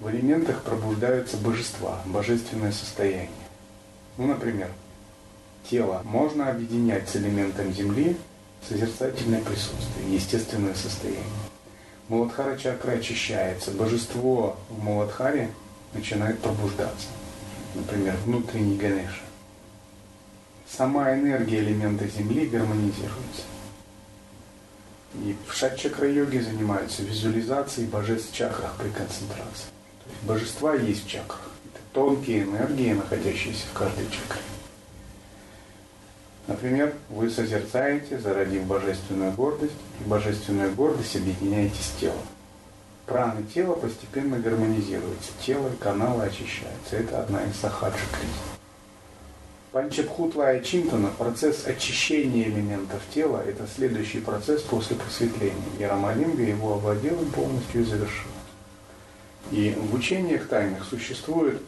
В 0.00 0.10
элементах 0.10 0.62
пробуждаются 0.62 1.36
божества, 1.36 2.02
божественное 2.04 2.72
состояние. 2.72 3.30
Ну, 4.18 4.26
например, 4.26 4.68
тело 5.68 6.02
можно 6.04 6.50
объединять 6.50 7.08
с 7.08 7.16
элементом 7.16 7.72
Земли, 7.72 8.16
созерцательное 8.68 9.42
присутствие, 9.42 10.14
естественное 10.14 10.74
состояние. 10.74 11.22
Муладхара 12.08 12.56
чакра 12.56 12.92
очищается, 12.92 13.70
божество 13.70 14.56
в 14.68 14.82
Муладхаре 14.82 15.50
начинает 15.94 16.38
пробуждаться. 16.40 17.08
Например, 17.74 18.14
внутренний 18.24 18.76
Ганеша. 18.76 19.22
Сама 20.68 21.14
энергия 21.14 21.58
элемента 21.60 22.06
Земли 22.06 22.46
гармонизируется. 22.46 23.42
И 25.14 25.36
в 25.46 25.52
шат-чакра-йоге 25.52 26.42
занимаются 26.42 27.02
визуализацией 27.02 27.86
божеств 27.86 28.32
в 28.32 28.34
чакрах 28.34 28.74
при 28.76 28.88
концентрации. 28.88 29.68
То 30.04 30.10
есть 30.10 30.22
божества 30.22 30.74
есть 30.74 31.04
в 31.04 31.08
чакрах. 31.08 31.50
Это 31.66 31.82
тонкие 31.92 32.44
энергии, 32.44 32.92
находящиеся 32.92 33.66
в 33.72 33.78
каждой 33.78 34.06
чакре. 34.06 34.40
Например, 36.52 36.92
вы 37.08 37.30
созерцаете, 37.30 38.18
зародив 38.18 38.64
божественную 38.64 39.32
гордость, 39.32 39.72
и 39.98 40.06
божественную 40.06 40.74
гордость 40.74 41.16
объединяете 41.16 41.82
с 41.82 41.98
телом. 41.98 42.26
Праны 43.06 43.42
тела 43.44 43.74
постепенно 43.74 44.38
гармонизируются, 44.38 45.32
тело 45.40 45.68
и 45.72 45.76
каналы 45.76 46.24
очищаются. 46.24 46.96
Это 46.96 47.22
одна 47.22 47.42
из 47.44 47.56
сахаджи 47.56 48.04
крис. 48.12 48.58
Панчабхутла 49.72 50.58
и 50.58 50.62
Чинтана, 50.62 51.08
процесс 51.16 51.66
очищения 51.66 52.44
элементов 52.44 53.00
тела, 53.14 53.42
это 53.46 53.66
следующий 53.74 54.20
процесс 54.20 54.60
после 54.60 54.96
просветления. 54.96 55.56
Ярамалинга 55.78 56.42
его 56.42 56.74
овладел 56.74 57.18
им 57.18 57.30
полностью 57.30 57.80
и 57.80 57.84
завершил. 57.84 58.30
И 59.50 59.74
в 59.74 59.94
учениях 59.94 60.48
тайных 60.48 60.84
существуют 60.84 61.62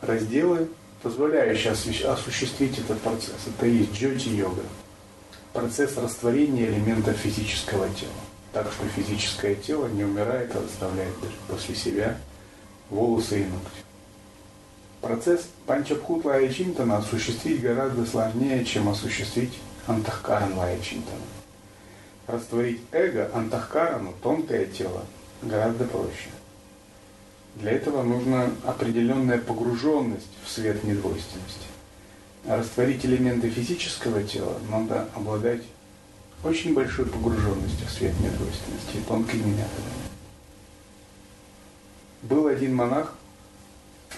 разделы, 0.00 0.68
позволяющие 1.04 1.72
осуществить 2.08 2.78
этот 2.78 2.98
процесс. 3.00 3.36
Это 3.46 3.66
и 3.66 3.76
есть 3.76 3.92
джоти-йога, 3.92 4.62
процесс 5.52 5.96
растворения 5.98 6.66
элементов 6.66 7.16
физического 7.18 7.88
тела. 7.90 8.10
Так 8.54 8.72
что 8.72 8.86
физическое 8.88 9.54
тело 9.54 9.86
не 9.86 10.02
умирает, 10.02 10.56
а 10.56 10.64
оставляет 10.64 11.14
после 11.46 11.74
себя 11.74 12.16
волосы 12.88 13.42
и 13.42 13.44
ногти. 13.44 13.84
Процесс 15.02 15.48
Панчабхут 15.66 16.24
Лая 16.24 16.48
осуществить 16.48 17.60
гораздо 17.60 18.06
сложнее, 18.06 18.64
чем 18.64 18.88
осуществить 18.88 19.52
Антахкаран 19.86 20.56
Лая. 20.56 20.78
Растворить 22.26 22.80
эго, 22.92 23.30
Антахкарану, 23.34 24.14
тонкое 24.22 24.64
тело, 24.64 25.04
гораздо 25.42 25.84
проще. 25.84 26.30
Для 27.56 27.72
этого 27.72 28.02
нужна 28.02 28.50
определенная 28.64 29.38
погруженность 29.38 30.30
в 30.44 30.50
свет 30.50 30.82
недвойственности. 30.82 31.66
Растворить 32.46 33.06
элементы 33.06 33.48
физического 33.48 34.22
тела 34.22 34.58
надо 34.70 35.08
обладать 35.14 35.62
очень 36.42 36.74
большой 36.74 37.06
погруженностью 37.06 37.86
в 37.86 37.90
свет 37.90 38.12
недвойственности 38.20 38.96
и 38.96 39.00
тонкими 39.00 39.46
методами. 39.46 40.04
Был 42.22 42.48
один 42.48 42.74
монах, 42.74 43.14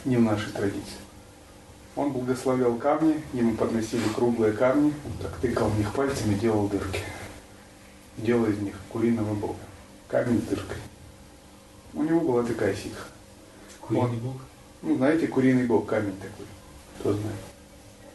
не 0.04 0.16
в 0.16 0.22
нашей 0.22 0.52
традиции. 0.52 0.98
Он 1.94 2.12
благословлял 2.12 2.74
камни, 2.76 3.22
ему 3.32 3.54
подносили 3.56 4.02
круглые 4.14 4.52
камни, 4.52 4.92
так 5.20 5.36
тыкал 5.38 5.68
в 5.68 5.78
них 5.78 5.92
пальцами, 5.94 6.34
делал 6.34 6.68
дырки. 6.68 7.00
Делал 8.16 8.46
из 8.46 8.58
них 8.58 8.74
куриного 8.90 9.34
бога. 9.34 9.58
Камень 10.08 10.40
с 10.40 10.44
дыркой. 10.44 10.76
У 11.94 12.02
него 12.02 12.20
была 12.20 12.42
такая 12.42 12.74
ситха. 12.74 13.08
Куриный 13.88 14.04
Он, 14.04 14.18
бог? 14.18 14.36
Ну, 14.82 14.96
знаете, 14.96 15.26
куриный 15.26 15.66
бог, 15.66 15.86
камень 15.86 16.16
такой. 16.16 16.46
Кто 16.98 17.12
знает. 17.12 17.38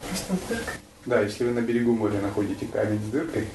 Просто 0.01 0.33
с 0.33 0.49
дыркой? 0.49 0.73
Да, 1.05 1.21
если 1.21 1.45
вы 1.45 1.51
на 1.51 1.61
берегу 1.61 1.93
моря 1.93 2.21
находите 2.21 2.65
камень 2.67 2.99
с 2.99 3.09
дыркой, 3.11 3.47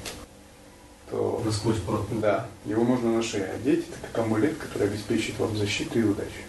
то... 1.09 1.41
Насквозь 1.45 1.79
прот. 1.79 2.07
Да, 2.19 2.47
его 2.65 2.83
можно 2.83 3.13
на 3.13 3.23
шею 3.23 3.53
одеть. 3.53 3.85
Это 3.89 4.07
как 4.07 4.25
амулет, 4.25 4.57
который 4.57 4.87
обеспечит 4.87 5.39
вам 5.39 5.55
защиту 5.55 5.99
и 5.99 6.03
удачу. 6.03 6.43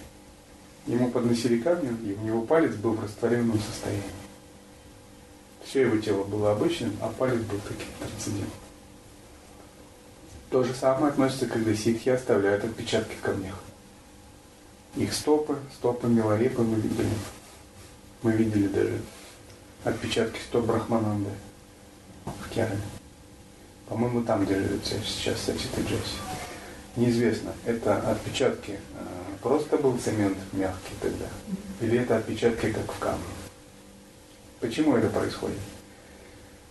Ему 0.87 1.11
подносили 1.11 1.59
камни, 1.59 1.91
и 2.09 2.15
у 2.15 2.25
него 2.25 2.43
палец 2.43 2.75
был 2.75 2.93
в 2.93 3.03
растворенном 3.03 3.61
состоянии. 3.61 4.03
Все 5.65 5.83
его 5.83 5.99
тело 5.99 6.25
было 6.25 6.53
обычным, 6.53 6.97
а 7.03 7.09
палец 7.09 7.41
был 7.43 7.59
таким 7.61 7.89
трансцендентным. 7.99 8.51
То 10.51 10.65
же 10.65 10.73
самое 10.73 11.13
относится, 11.13 11.47
когда 11.47 11.75
ситхи 11.75 12.09
оставляют 12.09 12.65
отпечатки 12.65 13.15
в 13.15 13.21
камнях. 13.21 13.55
Их 14.97 15.13
стопы, 15.13 15.59
стопы 15.75 16.09
Миларепы 16.09 16.63
мы 16.63 16.77
видели. 16.77 17.09
Мы 18.23 18.33
видели 18.33 18.67
даже 18.69 19.01
отпечатки 19.85 20.41
стоп 20.41 20.67
Брахмананды 20.67 21.31
в 22.25 22.49
Керале. 22.51 22.81
По-моему, 23.89 24.23
там 24.23 24.45
держится 24.45 24.95
сейчас 25.05 25.41
Сачита 25.41 25.81
Джесси. 25.81 26.19
Неизвестно, 26.97 27.53
это 27.65 27.99
отпечатки 28.11 28.73
э, 28.73 28.77
просто 29.43 29.77
был 29.77 29.97
цемент 29.99 30.37
мягкий 30.53 30.95
тогда? 31.01 31.27
Или 31.81 32.01
это 32.01 32.17
отпечатки 32.17 32.73
как 32.73 32.93
в 32.93 32.99
камне? 32.99 33.23
Почему 34.61 34.97
это 34.97 35.09
происходит? 35.09 35.59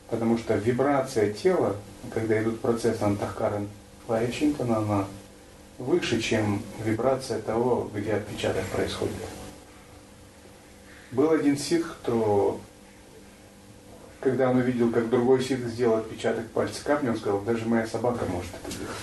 Потому 0.10 0.38
что 0.38 0.56
вибрация 0.56 1.34
тела, 1.34 1.75
когда 2.13 2.41
идут 2.41 2.60
процессы 2.60 3.01
антахкаран 3.01 3.67
лаячинтана, 4.08 4.77
она 4.77 5.08
выше, 5.78 6.22
чем 6.22 6.62
вибрация 6.84 7.42
того, 7.42 7.90
где 7.94 8.13
отпечаток 8.13 8.66
происходит. 8.66 9.16
Был 11.12 11.32
один 11.32 11.58
ситх, 11.58 11.98
кто, 12.02 12.60
когда 14.20 14.50
он 14.50 14.58
увидел, 14.58 14.92
как 14.92 15.10
другой 15.10 15.44
ситх 15.44 15.68
сделал 15.68 15.98
отпечаток 15.98 16.48
пальца 16.50 16.84
камня, 16.84 17.12
он 17.12 17.18
сказал, 17.18 17.42
даже 17.42 17.66
моя 17.66 17.88
собака 17.88 18.26
может 18.26 18.52
это 18.62 18.72
сделать. 18.72 18.96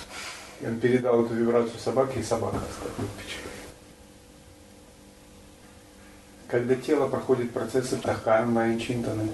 И 0.60 0.66
он 0.66 0.78
передал 0.80 1.24
эту 1.24 1.34
вибрацию 1.34 1.78
собаке, 1.78 2.20
и 2.20 2.22
собака 2.22 2.56
оставила 2.56 3.08
отпечаток. 3.10 3.50
Когда 6.48 6.74
тело 6.76 7.08
проходит 7.08 7.52
процессы 7.52 7.96
и 7.96 8.80
Чинтаны, 8.80 9.30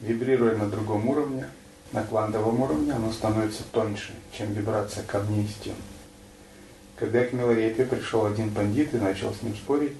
вибрируя 0.00 0.56
на 0.56 0.68
другом 0.68 1.08
уровне, 1.08 1.48
на 1.92 2.02
квантовом 2.02 2.60
уровне, 2.60 2.92
оно 2.92 3.12
становится 3.12 3.62
тоньше, 3.64 4.12
чем 4.36 4.52
вибрация 4.52 5.04
камней 5.04 5.44
и 5.44 5.48
стен. 5.48 5.74
Когда 7.00 7.24
к 7.24 7.32
Миларепе 7.32 7.86
пришел 7.86 8.26
один 8.26 8.52
пандит 8.52 8.92
и 8.92 8.98
начал 8.98 9.34
с 9.34 9.40
ним 9.40 9.56
спорить 9.56 9.96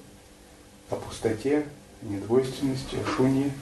о 0.91 0.97
пустоте, 0.97 1.67
недвойственности, 2.03 2.97
о 2.97 3.07
шуне, 3.07 3.55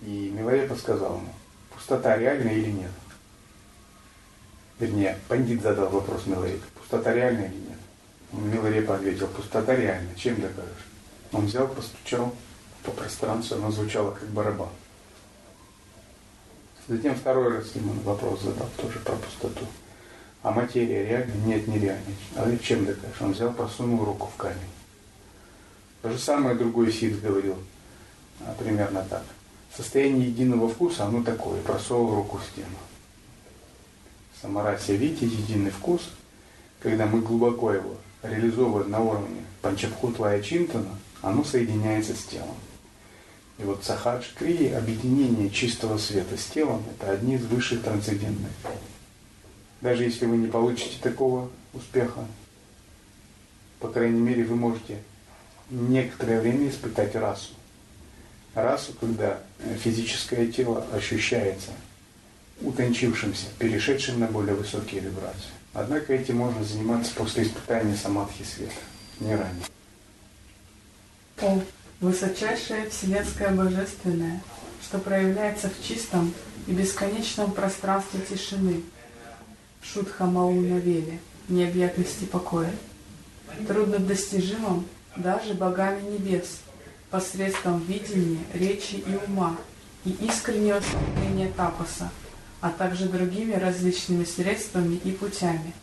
и 0.00 0.32
Миларепа 0.34 0.74
сказал 0.74 1.18
ему, 1.18 1.34
пустота 1.68 2.16
реальна 2.16 2.48
или 2.48 2.70
нет? 2.70 2.90
Вернее, 4.78 5.18
пандит 5.28 5.60
задал 5.60 5.90
вопрос 5.90 6.24
Миларепе, 6.24 6.64
пустота 6.78 7.12
реальна 7.12 7.44
или 7.44 7.56
нет? 7.56 7.78
Миларепа 8.32 8.94
ответил, 8.94 9.26
пустота 9.26 9.76
реальна, 9.76 10.14
чем 10.16 10.36
докажешь? 10.36 10.86
Он 11.30 11.44
взял, 11.44 11.68
постучал 11.68 12.34
по 12.84 12.90
пространству, 12.90 13.58
оно 13.58 13.70
звучало 13.70 14.12
как 14.12 14.26
барабан. 14.30 14.70
Затем 16.88 17.14
второй 17.14 17.58
раз 17.58 17.74
ему 17.74 17.92
вопрос 18.00 18.40
задал, 18.40 18.70
тоже 18.78 18.98
про 19.00 19.14
пустоту. 19.16 19.66
А 20.42 20.50
материя 20.50 21.04
реальна? 21.04 21.32
Нет, 21.44 21.66
нереальна. 21.68 22.02
А 22.36 22.56
чем 22.62 22.86
докажешь? 22.86 23.20
Он 23.20 23.32
взял, 23.32 23.52
просунул 23.52 24.04
руку 24.04 24.30
в 24.32 24.36
камень. 24.36 24.56
То 26.02 26.10
же 26.10 26.18
самое 26.18 26.56
другой 26.56 26.92
Сид 26.92 27.20
говорил, 27.20 27.56
а, 28.40 28.54
примерно 28.58 29.04
так. 29.08 29.24
Состояние 29.76 30.28
единого 30.28 30.68
вкуса, 30.68 31.04
оно 31.04 31.22
такое, 31.22 31.60
просовывал 31.60 32.16
руку 32.16 32.38
в 32.38 32.44
стену. 32.44 32.76
Самарасия, 34.40 34.96
видите, 34.96 35.26
единый 35.26 35.70
вкус, 35.70 36.10
когда 36.80 37.06
мы 37.06 37.20
глубоко 37.20 37.72
его 37.72 37.96
реализовываем 38.22 38.90
на 38.90 39.00
уровне 39.00 39.42
Панчабхутла 39.60 40.36
и 40.36 40.42
Чинтана– 40.42 40.98
оно 41.22 41.44
соединяется 41.44 42.14
с 42.14 42.24
телом. 42.24 42.56
И 43.58 43.62
вот 43.62 43.84
сахадж 43.84 44.24
крии, 44.34 44.72
объединение 44.72 45.50
чистого 45.50 45.98
света 45.98 46.36
с 46.36 46.46
телом, 46.46 46.82
это 46.90 47.12
одни 47.12 47.34
из 47.34 47.44
высших 47.44 47.82
трансцендентных. 47.82 48.50
Даже 49.80 50.04
если 50.04 50.26
вы 50.26 50.36
не 50.36 50.46
получите 50.46 50.98
такого 51.02 51.50
успеха, 51.72 52.26
по 53.78 53.88
крайней 53.88 54.20
мере, 54.20 54.44
вы 54.44 54.56
можете 54.56 54.98
некоторое 55.70 56.40
время 56.40 56.68
испытать 56.68 57.14
расу. 57.14 57.52
Расу, 58.54 58.92
когда 59.00 59.40
физическое 59.82 60.46
тело 60.48 60.86
ощущается 60.92 61.70
утончившимся, 62.60 63.46
перешедшим 63.58 64.20
на 64.20 64.26
более 64.26 64.54
высокие 64.54 65.00
вибрации. 65.00 65.50
Однако 65.72 66.12
этим 66.12 66.38
можно 66.38 66.62
заниматься 66.64 67.14
после 67.14 67.44
испытания 67.44 67.96
самадхи 67.96 68.42
света, 68.42 68.72
не 69.20 69.34
ранее. 69.34 69.64
О, 71.40 71.62
высочайшее 72.00 72.90
вселенское 72.90 73.50
божественное, 73.50 74.42
что 74.82 74.98
проявляется 74.98 75.70
в 75.70 75.86
чистом 75.86 76.34
и 76.66 76.72
бесконечном 76.72 77.52
пространстве 77.52 78.20
тишины, 78.28 78.82
Шутха 79.82 80.26
Мауна 80.26 80.78
Вели, 80.78 81.20
необъятности 81.48 82.24
покоя, 82.24 82.72
трудно 83.66 83.98
достижимым 83.98 84.86
даже 85.16 85.54
богами 85.54 86.02
небес, 86.10 86.60
посредством 87.10 87.80
видения, 87.84 88.44
речи 88.54 88.94
и 88.94 89.18
ума, 89.26 89.56
и 90.04 90.10
искреннего 90.10 90.80
стремления 90.80 91.50
тапоса, 91.56 92.10
а 92.60 92.70
также 92.70 93.08
другими 93.08 93.54
различными 93.54 94.24
средствами 94.24 94.96
и 94.96 95.12
путями. 95.12 95.74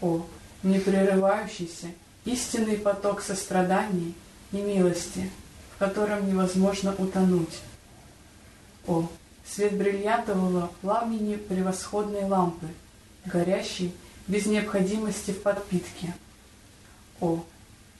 О, 0.00 0.26
непрерывающийся, 0.62 1.88
истинный 2.24 2.76
поток 2.76 3.22
состраданий– 3.22 4.14
и 4.54 4.62
милости, 4.62 5.30
в 5.74 5.78
котором 5.78 6.28
невозможно 6.28 6.94
утонуть. 6.96 7.60
О, 8.86 9.08
свет 9.46 9.76
бриллиантового 9.76 10.70
пламени 10.80 11.36
превосходной 11.36 12.24
лампы, 12.24 12.68
горящей 13.24 13.94
без 14.26 14.46
необходимости 14.46 15.30
в 15.30 15.42
подпитке. 15.42 16.14
О, 17.20 17.44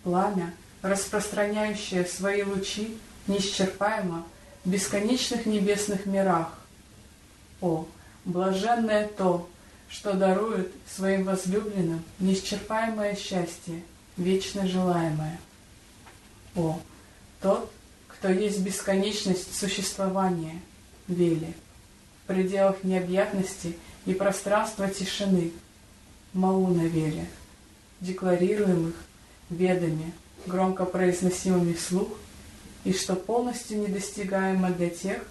пламя, 0.03 0.55
распространяющее 0.83 2.05
свои 2.05 2.43
лучи 2.43 2.97
неисчерпаемо 3.27 4.27
в 4.65 4.71
бесконечных 4.71 5.47
небесных 5.47 6.07
мирах. 6.07 6.59
О, 7.61 7.87
блаженное 8.25 9.09
то, 9.09 9.49
что 9.89 10.15
дарует 10.15 10.73
своим 10.87 11.25
возлюбленным 11.25 12.03
неисчерпаемое 12.19 13.15
счастье, 13.15 13.83
вечно 14.17 14.67
желаемое. 14.67 15.39
О, 16.57 16.81
тот, 17.41 17.71
кто 18.09 18.29
есть 18.29 18.61
бесконечность 18.61 19.57
существования, 19.57 20.61
Вели, 21.07 21.53
в 22.25 22.29
пределах 22.29 22.83
необъятности 22.83 23.77
и 24.07 24.15
пространства 24.15 24.89
тишины, 24.89 25.53
Мауна 26.33 26.87
Вели, 26.87 27.27
декларируемых 28.01 28.95
ведами, 29.51 30.13
громко 30.47 30.85
произносимыми 30.85 31.75
вслух, 31.75 32.09
и 32.85 32.93
что 32.93 33.15
полностью 33.15 33.79
недостигаемо 33.79 34.71
для 34.71 34.91
тех, 34.91 35.25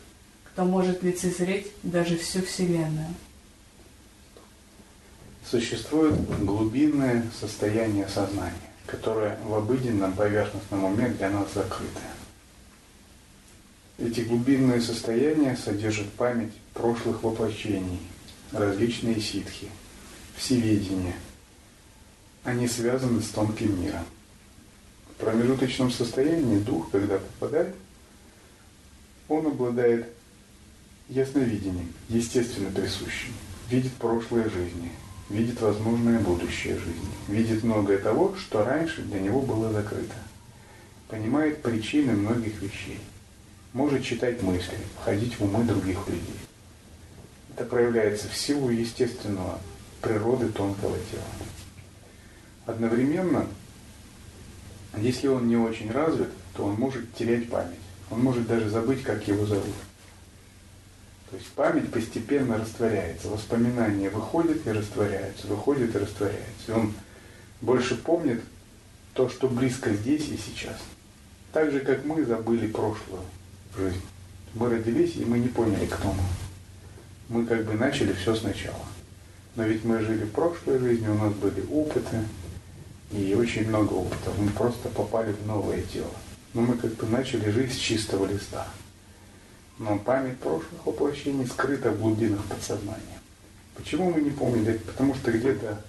кто 0.45 0.65
может 0.65 1.03
лицезреть 1.03 1.67
даже 1.83 2.17
всю 2.17 2.41
Вселенную. 2.41 3.13
Существует 5.45 6.15
глубинное 6.43 7.25
состояние 7.39 8.07
сознания, 8.07 8.53
которое 8.85 9.37
в 9.43 9.53
обыденном 9.53 10.13
поверхностном 10.13 10.85
уме 10.85 11.09
для 11.09 11.29
нас 11.29 11.53
закрыто. 11.53 11.99
Эти 13.99 14.21
глубинные 14.21 14.81
состояния 14.81 15.55
содержат 15.55 16.11
память 16.13 16.53
прошлых 16.73 17.21
воплощений, 17.21 17.99
различные 18.53 19.19
ситхи, 19.19 19.67
всеведение. 20.35 21.15
Они 22.43 22.67
связаны 22.67 23.21
с 23.21 23.29
тонким 23.29 23.81
миром. 23.81 24.05
В 25.11 25.21
промежуточном 25.21 25.91
состоянии 25.91 26.59
дух, 26.59 26.91
когда 26.91 27.17
попадает, 27.17 27.75
он 29.27 29.47
обладает 29.47 30.07
ясновидением, 31.09 31.91
естественно 32.09 32.69
присущим, 32.69 33.33
видит 33.69 33.93
прошлые 33.93 34.49
жизни, 34.49 34.91
видит 35.29 35.61
возможное 35.61 36.19
будущее 36.19 36.77
жизни, 36.77 37.09
видит 37.27 37.63
многое 37.63 37.97
того, 37.97 38.35
что 38.35 38.63
раньше 38.63 39.01
для 39.01 39.19
него 39.19 39.41
было 39.41 39.71
закрыто, 39.71 40.15
понимает 41.07 41.61
причины 41.61 42.13
многих 42.13 42.61
вещей, 42.61 42.99
может 43.71 44.03
читать 44.03 44.41
мысли, 44.43 44.77
входить 44.99 45.39
в 45.39 45.43
умы 45.43 45.63
других 45.63 46.07
людей. 46.07 46.39
Это 47.55 47.65
проявляется 47.65 48.27
в 48.27 48.35
силу 48.35 48.69
естественного 48.69 49.59
природы 50.01 50.49
тонкого 50.49 50.97
тела. 51.11 51.23
Одновременно, 52.65 53.47
если 54.97 55.27
он 55.27 55.47
не 55.47 55.57
очень 55.57 55.91
развит, 55.91 56.29
то 56.55 56.65
он 56.65 56.75
может 56.75 57.13
терять 57.15 57.49
память. 57.49 57.79
Он 58.09 58.21
может 58.21 58.47
даже 58.47 58.69
забыть, 58.69 59.03
как 59.03 59.27
его 59.27 59.45
зовут. 59.45 59.75
То 61.29 61.37
есть 61.37 61.49
память 61.51 61.91
постепенно 61.91 62.57
растворяется, 62.57 63.27
воспоминания 63.27 64.09
выходят 64.09 64.65
и 64.67 64.71
растворяются, 64.71 65.47
выходят 65.47 65.95
и 65.95 65.97
растворяются. 65.97 66.67
И 66.67 66.71
он 66.71 66.93
больше 67.61 67.95
помнит 67.95 68.41
то, 69.13 69.29
что 69.29 69.47
близко 69.47 69.91
здесь 69.93 70.27
и 70.27 70.37
сейчас. 70.37 70.77
Так 71.51 71.71
же, 71.71 71.79
как 71.79 72.05
мы 72.05 72.23
забыли 72.25 72.67
прошлую 72.67 73.21
жизнь. 73.75 74.01
Мы 74.53 74.69
родились, 74.69 75.15
и 75.15 75.25
мы 75.25 75.39
не 75.39 75.47
поняли, 75.47 75.85
кто 75.85 76.09
мы. 76.09 76.21
Мы 77.29 77.45
как 77.45 77.65
бы 77.65 77.73
начали 77.73 78.13
все 78.13 78.35
сначала. 78.35 78.85
Но 79.55 79.63
ведь 79.63 79.83
мы 79.83 79.99
жили 79.99 80.25
в 80.25 80.31
прошлой 80.31 80.79
жизни, 80.79 81.07
у 81.07 81.17
нас 81.17 81.33
были 81.33 81.63
опыты, 81.71 82.17
и 83.11 83.35
очень 83.35 83.67
много 83.67 83.93
опытов. 83.93 84.37
Мы 84.39 84.49
просто 84.49 84.89
попали 84.89 85.31
в 85.31 85.45
новое 85.45 85.81
тело. 85.83 86.11
Но 86.53 86.61
мы 86.61 86.77
как 86.77 86.93
бы 86.95 87.07
начали 87.07 87.49
жить 87.51 87.73
с 87.73 87.77
чистого 87.77 88.25
листа. 88.25 88.67
Но 89.77 89.97
память 89.99 90.39
прошлых 90.39 90.85
воплощений 90.85 91.45
скрыта 91.45 91.91
в 91.91 91.99
глубинах 91.99 92.43
подсознания. 92.45 93.19
Почему 93.75 94.11
мы 94.11 94.21
не 94.21 94.31
помним? 94.31 94.77
Потому 94.79 95.15
что 95.15 95.31
где-то 95.31 95.81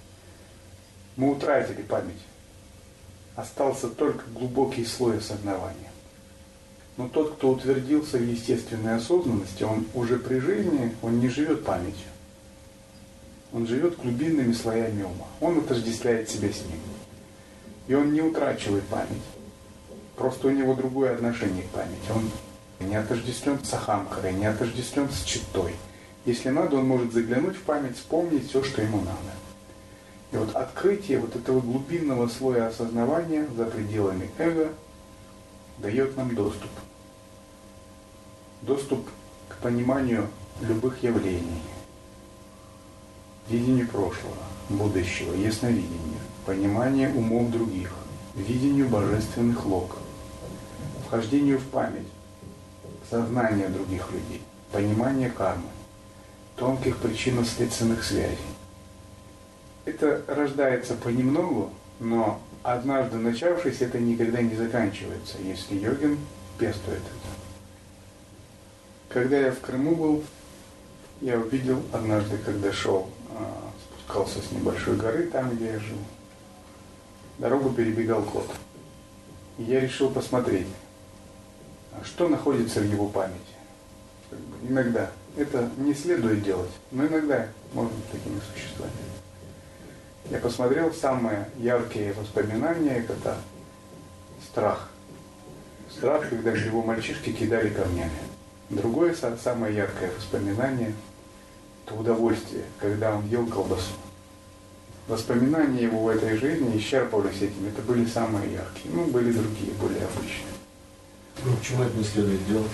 мы 1.16 1.32
утратили 1.32 1.82
память. 1.82 2.20
Остался 3.36 3.88
только 3.88 4.24
глубокий 4.30 4.84
слой 4.84 5.18
осознавания. 5.18 5.90
Но 6.96 7.08
тот, 7.08 7.34
кто 7.34 7.50
утвердился 7.50 8.18
в 8.18 8.22
естественной 8.22 8.96
осознанности, 8.96 9.64
он 9.64 9.86
уже 9.94 10.18
при 10.18 10.38
жизни, 10.38 10.94
он 11.02 11.18
не 11.18 11.28
живет 11.28 11.64
памятью. 11.64 12.06
Он 13.52 13.66
живет 13.66 13.96
глубинными 13.96 14.52
слоями 14.52 15.02
ума. 15.02 15.26
Он 15.40 15.58
отождествляет 15.58 16.28
себя 16.28 16.48
с 16.48 16.60
ним. 16.62 16.80
И 17.88 17.94
он 17.94 18.12
не 18.12 18.20
утрачивает 18.20 18.84
память. 18.84 19.22
Просто 20.16 20.48
у 20.48 20.50
него 20.50 20.74
другое 20.74 21.14
отношение 21.14 21.64
к 21.64 21.68
памяти. 21.68 22.10
Он 22.14 22.30
не 22.86 22.96
отождествлен 22.96 23.58
с 23.64 23.72
Ахамкарой, 23.74 24.32
не 24.32 24.46
отождествлен 24.46 25.08
с 25.10 25.22
Читой. 25.24 25.74
Если 26.24 26.48
надо, 26.48 26.76
он 26.76 26.86
может 26.86 27.12
заглянуть 27.12 27.56
в 27.56 27.62
память, 27.62 27.96
вспомнить 27.96 28.48
все, 28.48 28.62
что 28.62 28.82
ему 28.82 28.98
надо. 28.98 29.34
И 30.32 30.36
вот 30.36 30.54
открытие 30.54 31.18
вот 31.18 31.36
этого 31.36 31.60
глубинного 31.60 32.28
слоя 32.28 32.68
осознавания 32.68 33.46
за 33.56 33.66
пределами 33.66 34.30
эго 34.38 34.70
дает 35.78 36.16
нам 36.16 36.34
доступ. 36.34 36.70
Доступ 38.62 39.08
к 39.48 39.56
пониманию 39.58 40.28
любых 40.60 41.02
явлений, 41.02 41.62
видению 43.48 43.88
прошлого, 43.88 44.36
будущего, 44.68 45.34
ясновидению, 45.34 46.20
пониманию 46.46 47.14
умов 47.16 47.50
других, 47.50 47.92
видению 48.34 48.88
божественных 48.88 49.64
лог, 49.66 49.96
вхождению 51.06 51.58
в 51.58 51.66
память, 51.66 52.08
сознание 53.10 53.68
других 53.68 54.10
людей, 54.10 54.42
понимание 54.72 55.30
кармы, 55.30 55.68
тонких 56.56 56.96
причинно-следственных 56.98 58.02
связей. 58.02 58.38
Это 59.84 60.22
рождается 60.26 60.94
понемногу, 60.94 61.70
но 62.00 62.40
однажды 62.64 63.18
начавшись, 63.18 63.82
это 63.82 64.00
никогда 64.00 64.42
не 64.42 64.56
заканчивается, 64.56 65.38
если 65.38 65.76
йогин 65.76 66.18
пестует 66.58 66.98
это. 66.98 67.34
Когда 69.10 69.38
я 69.38 69.52
в 69.52 69.60
Крыму 69.60 69.94
был, 69.94 70.24
я 71.20 71.38
увидел 71.38 71.80
однажды, 71.92 72.38
когда 72.38 72.72
шел, 72.72 73.08
а, 73.38 73.70
спускался 73.90 74.40
с 74.40 74.50
небольшой 74.50 74.96
горы, 74.96 75.24
там, 75.24 75.50
где 75.54 75.66
я 75.66 75.78
жил, 75.78 75.98
дорогу 77.38 77.70
перебегал 77.70 78.22
кот. 78.22 78.50
И 79.58 79.64
я 79.64 79.80
решил 79.80 80.10
посмотреть, 80.10 80.66
а 81.92 82.02
что 82.02 82.28
находится 82.28 82.80
в 82.80 82.90
его 82.90 83.08
памяти. 83.08 83.38
Иногда. 84.68 85.10
Это 85.36 85.68
не 85.76 85.94
следует 85.94 86.42
делать, 86.42 86.70
но 86.92 87.06
иногда 87.06 87.48
можно 87.72 87.92
такими 88.10 88.40
существами. 88.52 89.13
Я 90.30 90.38
посмотрел, 90.38 90.92
самые 90.92 91.48
яркие 91.58 92.14
воспоминания– 92.14 93.04
это 93.08 93.36
страх. 94.42 94.88
Страх, 95.90 96.28
когда 96.30 96.52
его 96.52 96.82
мальчишки 96.82 97.30
кидали 97.30 97.68
камнями. 97.68 98.10
Другое 98.70 99.14
самое 99.14 99.76
яркое 99.76 100.10
воспоминание– 100.16 100.94
это 101.86 101.94
удовольствие, 101.94 102.64
когда 102.80 103.14
он 103.14 103.26
ел 103.26 103.46
колбасу. 103.46 103.92
Воспоминания 105.06 105.82
его 105.82 106.02
в 106.02 106.08
этой 106.08 106.38
жизни 106.38 106.78
исчерпывались 106.78 107.42
этим. 107.42 107.66
Это 107.68 107.82
были 107.82 108.06
самые 108.06 108.50
яркие. 108.54 108.94
Ну, 108.94 109.04
были 109.04 109.30
другие, 109.32 109.72
более 109.72 110.06
обычные. 110.06 110.54
Ну, 111.44 111.54
почему 111.56 111.82
это 111.82 111.94
не 111.98 112.04
следует 112.04 112.46
делать? 112.46 112.70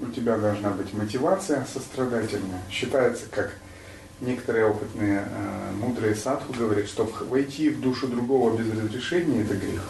У 0.00 0.06
тебя 0.06 0.36
должна 0.36 0.70
быть 0.70 0.92
мотивация 0.92 1.64
сострадательная. 1.72 2.62
Считается, 2.68 3.26
как 3.30 3.52
некоторые 4.20 4.66
опытные 4.66 5.26
э, 5.26 5.72
мудрые 5.76 6.14
садху 6.14 6.52
говорят, 6.52 6.86
что 6.86 7.04
войти 7.28 7.70
в 7.70 7.80
душу 7.80 8.06
другого 8.08 8.56
без 8.56 8.70
разрешения– 8.70 9.42
это 9.42 9.56
грех. 9.56 9.82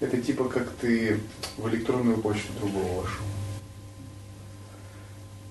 Это 0.00 0.20
типа 0.20 0.44
как 0.44 0.68
ты 0.80 1.20
в 1.56 1.68
электронную 1.68 2.18
почту 2.18 2.52
другого 2.60 3.02
вошел. 3.02 3.24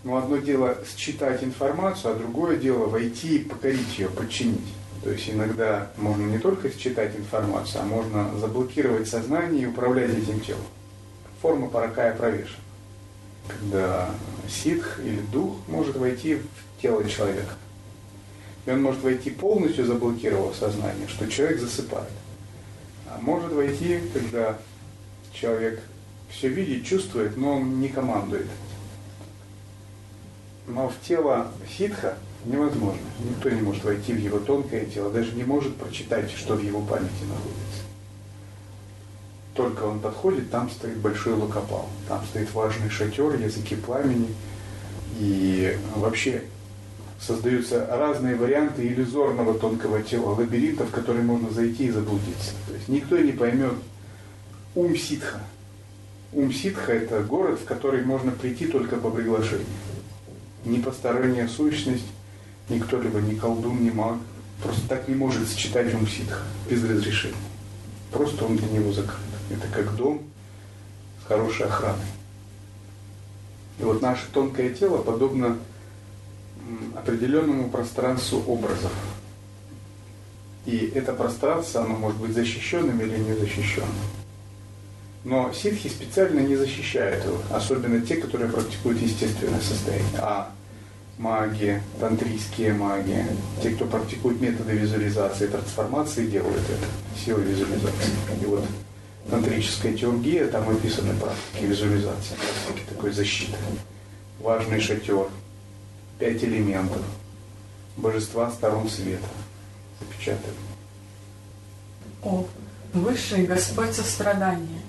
Но 0.04 0.18
одно 0.18 0.38
дело 0.38 0.78
считать 0.98 1.44
информацию, 1.44 2.14
а 2.14 2.18
другое 2.18 2.58
дело 2.58 2.88
войти 2.88 3.38
и 3.38 3.44
покорить 3.44 3.98
ее, 3.98 4.10
подчинить. 4.10 4.74
То 5.02 5.12
есть 5.12 5.30
иногда 5.30 5.92
можно 5.98 6.26
не 6.26 6.40
только 6.40 6.70
считать 6.70 7.16
информацию, 7.16 7.82
а 7.82 7.86
можно 7.86 8.38
заблокировать 8.38 9.08
сознание 9.08 9.64
и 9.64 9.66
управлять 9.66 10.12
этим 10.12 10.40
телом. 10.42 10.62
Форма 11.42 11.68
паракая 11.68 12.16
провешена. 12.16 12.58
Когда 13.48 14.10
ситх 14.48 15.00
или 15.00 15.20
дух 15.32 15.56
может 15.68 15.98
войти 15.98 16.36
в 16.36 16.73
тело 16.84 17.08
человека. 17.10 17.56
И 18.66 18.72
он 18.72 18.84
может 18.84 19.02
войти 19.02 19.32
полностью 19.32 19.86
заблокировав 19.86 20.56
сознание, 20.56 21.08
что 21.08 21.28
человек 21.28 21.60
засыпает. 21.60 22.12
А 23.08 23.20
может 23.22 23.52
войти, 23.54 24.00
когда 24.14 24.58
человек 25.34 25.82
все 26.30 26.50
видит, 26.50 26.86
чувствует, 26.86 27.38
но 27.38 27.56
он 27.56 27.80
не 27.80 27.88
командует. 27.88 28.48
Но 30.68 30.90
в 30.90 30.96
тело 31.08 31.52
ситха 31.78 32.18
невозможно. 32.46 33.02
Никто 33.20 33.50
не 33.50 33.62
может 33.62 33.84
войти 33.84 34.14
в 34.14 34.20
его 34.20 34.40
тонкое 34.40 34.86
тело, 34.86 35.10
даже 35.10 35.32
не 35.34 35.44
может 35.44 35.76
прочитать, 35.76 36.32
что 36.32 36.56
в 36.56 36.62
его 36.62 36.82
памяти 36.82 37.24
находится. 37.30 37.84
Только 39.56 39.84
он 39.84 40.00
подходит, 40.00 40.50
там 40.50 40.70
стоит 40.70 40.98
большой 40.98 41.34
локопал, 41.34 41.88
там 42.08 42.26
стоит 42.26 42.52
важный 42.54 42.90
шатер, 42.90 43.36
языки 43.40 43.76
пламени, 43.76 44.34
и 45.20 45.78
вообще 45.96 46.44
создаются 47.26 47.88
разные 47.90 48.36
варианты 48.36 48.88
иллюзорного 48.88 49.54
тонкого 49.58 50.02
тела, 50.02 50.32
лабиринтов, 50.32 50.90
в 50.90 50.92
которые 50.92 51.24
можно 51.24 51.50
зайти 51.50 51.86
и 51.86 51.92
заблудиться. 51.92 52.52
То 52.68 52.74
есть 52.74 52.88
никто 52.88 53.18
не 53.18 53.32
поймет 53.32 53.76
ум 54.76 54.96
ситха, 54.98 55.40
Ум-ситха– 56.36 56.92
это 56.94 57.22
город, 57.22 57.60
в 57.60 57.66
который 57.66 58.04
можно 58.04 58.32
прийти 58.32 58.66
только 58.66 58.98
по 58.98 59.12
приглашению. 59.12 59.68
Ни 60.66 60.82
посторонняя 60.82 61.48
сущность, 61.48 62.08
ни 62.70 62.80
кто-либо, 62.80 63.20
ни 63.22 63.36
колдун, 63.36 63.84
ни 63.84 63.92
маг 63.92 64.18
просто 64.64 64.88
так 64.88 65.08
не 65.08 65.16
может 65.16 65.48
сочетать 65.48 65.94
ум-ситха 65.94 66.42
без 66.70 66.84
разрешения. 66.84 67.36
Просто 68.12 68.46
он 68.46 68.56
для 68.56 68.68
него 68.70 68.92
закрыт. 68.94 69.20
Это 69.52 69.68
как 69.68 69.96
дом 69.96 70.24
с 71.24 71.28
хорошей 71.28 71.66
охраной. 71.66 72.00
И 73.80 73.84
вот 73.84 74.02
наше 74.02 74.26
тонкое 74.32 74.70
тело 74.70 75.00
подобно 75.00 75.58
определенному 76.96 77.70
пространству 77.70 78.44
образов. 78.48 78.92
И 80.66 80.92
это 80.96 81.14
пространство, 81.14 81.82
оно 81.82 81.96
может 81.96 82.20
быть 82.20 82.34
защищенным 82.34 83.00
или 83.02 83.18
незащищенным. 83.18 83.90
Но 85.26 85.52
ситхи 85.54 85.88
специально 85.88 86.40
не 86.40 86.56
защищают 86.56 87.26
его, 87.26 87.38
особенно 87.50 88.02
те, 88.02 88.16
которые 88.16 88.50
практикуют 88.50 89.02
естественное 89.02 89.62
состояние. 89.62 90.20
А 90.20 90.52
маги, 91.18 91.82
тантрийские 92.00 92.74
маги, 92.74 93.26
те, 93.62 93.72
кто 93.72 93.86
практикует 93.86 94.42
методы 94.42 94.74
визуализации 94.74 95.48
трансформации, 95.48 96.28
делают 96.28 96.64
это, 96.70 96.86
силы 97.24 97.44
визуализации. 97.44 98.12
И 98.42 98.46
вот 98.46 98.66
тантрическая 99.30 99.94
теургия, 99.94 100.48
там 100.48 100.68
описаны 100.70 101.14
практики 101.16 101.66
визуализации, 101.66 102.36
практики 102.66 102.86
такой 102.90 103.12
защиты. 103.12 103.56
Важный 104.40 104.82
шатер, 104.82 105.28
пять 106.20 106.44
элементов, 106.44 107.02
божества 107.98 108.52
сторон 108.52 108.90
света. 108.90 109.28
Запечатали. 110.00 110.54
О, 112.24 112.46
высший 112.94 113.46
Господь 113.46 113.94
сострадания, 113.94 114.82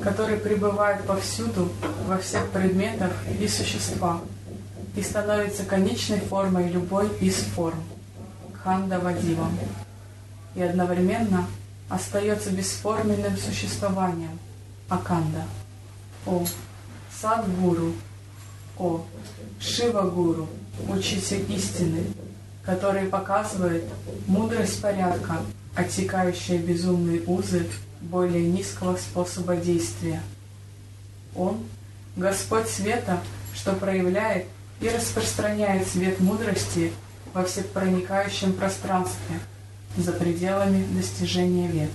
который 0.00 0.36
пребывает 0.36 1.04
повсюду, 1.04 1.70
во 2.06 2.18
всех 2.18 2.50
предметах 2.50 3.12
и 3.40 3.48
существах, 3.48 4.20
и 4.96 5.02
становится 5.02 5.64
конечной 5.64 6.20
формой 6.20 6.68
любой 6.68 7.08
из 7.20 7.36
форм, 7.36 7.82
ханда 8.62 8.98
вадивом, 8.98 9.56
и 10.54 10.62
одновременно 10.62 11.46
остается 11.88 12.50
бесформенным 12.50 13.36
существованием, 13.36 14.38
аканда. 14.88 15.44
О, 16.24 16.44
Садгуру, 17.20 17.92
о, 18.78 19.04
Шива-гуру, 19.60 20.48
учитель 20.88 21.44
истины, 21.52 22.04
который 22.62 23.06
показывает 23.06 23.84
мудрость 24.26 24.80
порядка, 24.82 25.40
отсекающая 25.74 26.58
безумные 26.58 27.22
узы 27.26 27.66
более 28.00 28.46
низкого 28.46 28.96
способа 28.96 29.56
действия. 29.56 30.22
Он– 31.34 31.58
Господь 32.16 32.66
света, 32.66 33.20
что 33.54 33.74
проявляет 33.74 34.46
и 34.80 34.88
распространяет 34.88 35.86
свет 35.86 36.18
мудрости 36.18 36.92
во 37.34 37.44
всепроникающем 37.44 38.54
пространстве, 38.54 39.38
за 39.98 40.12
пределами 40.12 40.84
достижения 40.94 41.68
вет. 41.68 41.90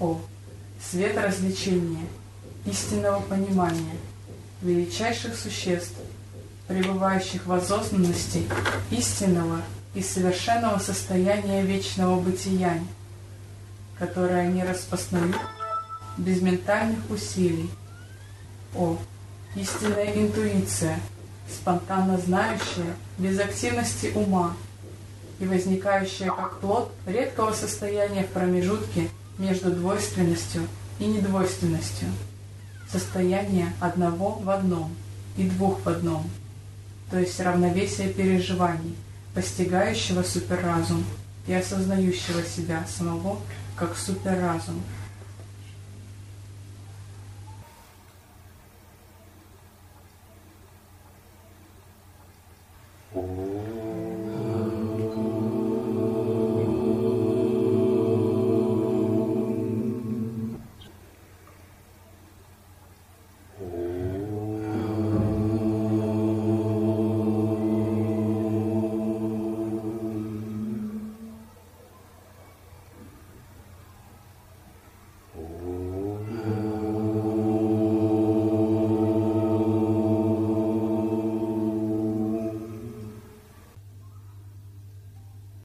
О, 0.00 0.18
свет 0.82 1.18
развлечения, 1.18 2.06
истинного 2.64 3.20
понимания, 3.20 3.96
величайших 4.62 5.36
существ, 5.36 5.96
пребывающих 6.66 7.46
в 7.46 7.52
осознанности 7.52 8.44
истинного 8.90 9.62
и 9.94 10.02
совершенного 10.02 10.78
состояния 10.78 11.62
вечного 11.62 12.20
бытия, 12.20 12.78
которое 13.98 14.48
они 14.48 14.62
распознают 14.62 15.36
без 16.16 16.42
ментальных 16.42 16.98
усилий. 17.10 17.70
О, 18.74 18.98
истинная 19.54 20.12
интуиция, 20.14 21.00
спонтанно 21.50 22.18
знающая, 22.18 22.94
без 23.18 23.38
активности 23.38 24.12
ума 24.14 24.54
и 25.38 25.46
возникающая 25.46 26.30
как 26.30 26.60
плод 26.60 26.92
редкого 27.06 27.52
состояния 27.52 28.24
в 28.24 28.28
промежутке 28.28 29.08
между 29.38 29.70
двойственностью 29.70 30.62
и 30.98 31.06
недвойственностью, 31.06 32.08
состояние 32.90 33.72
одного 33.80 34.32
в 34.32 34.48
одном 34.50 34.94
и 35.36 35.48
двух 35.48 35.84
в 35.84 35.88
одном– 35.88 36.28
то 37.10 37.18
есть 37.18 37.40
равновесие 37.40 38.12
переживаний, 38.12 38.94
постигающего 39.34 40.22
суперразум 40.22 41.04
и 41.46 41.54
осознающего 41.54 42.42
себя 42.42 42.84
самого 42.86 43.38
как 43.76 43.96
суперразум– 43.96 44.82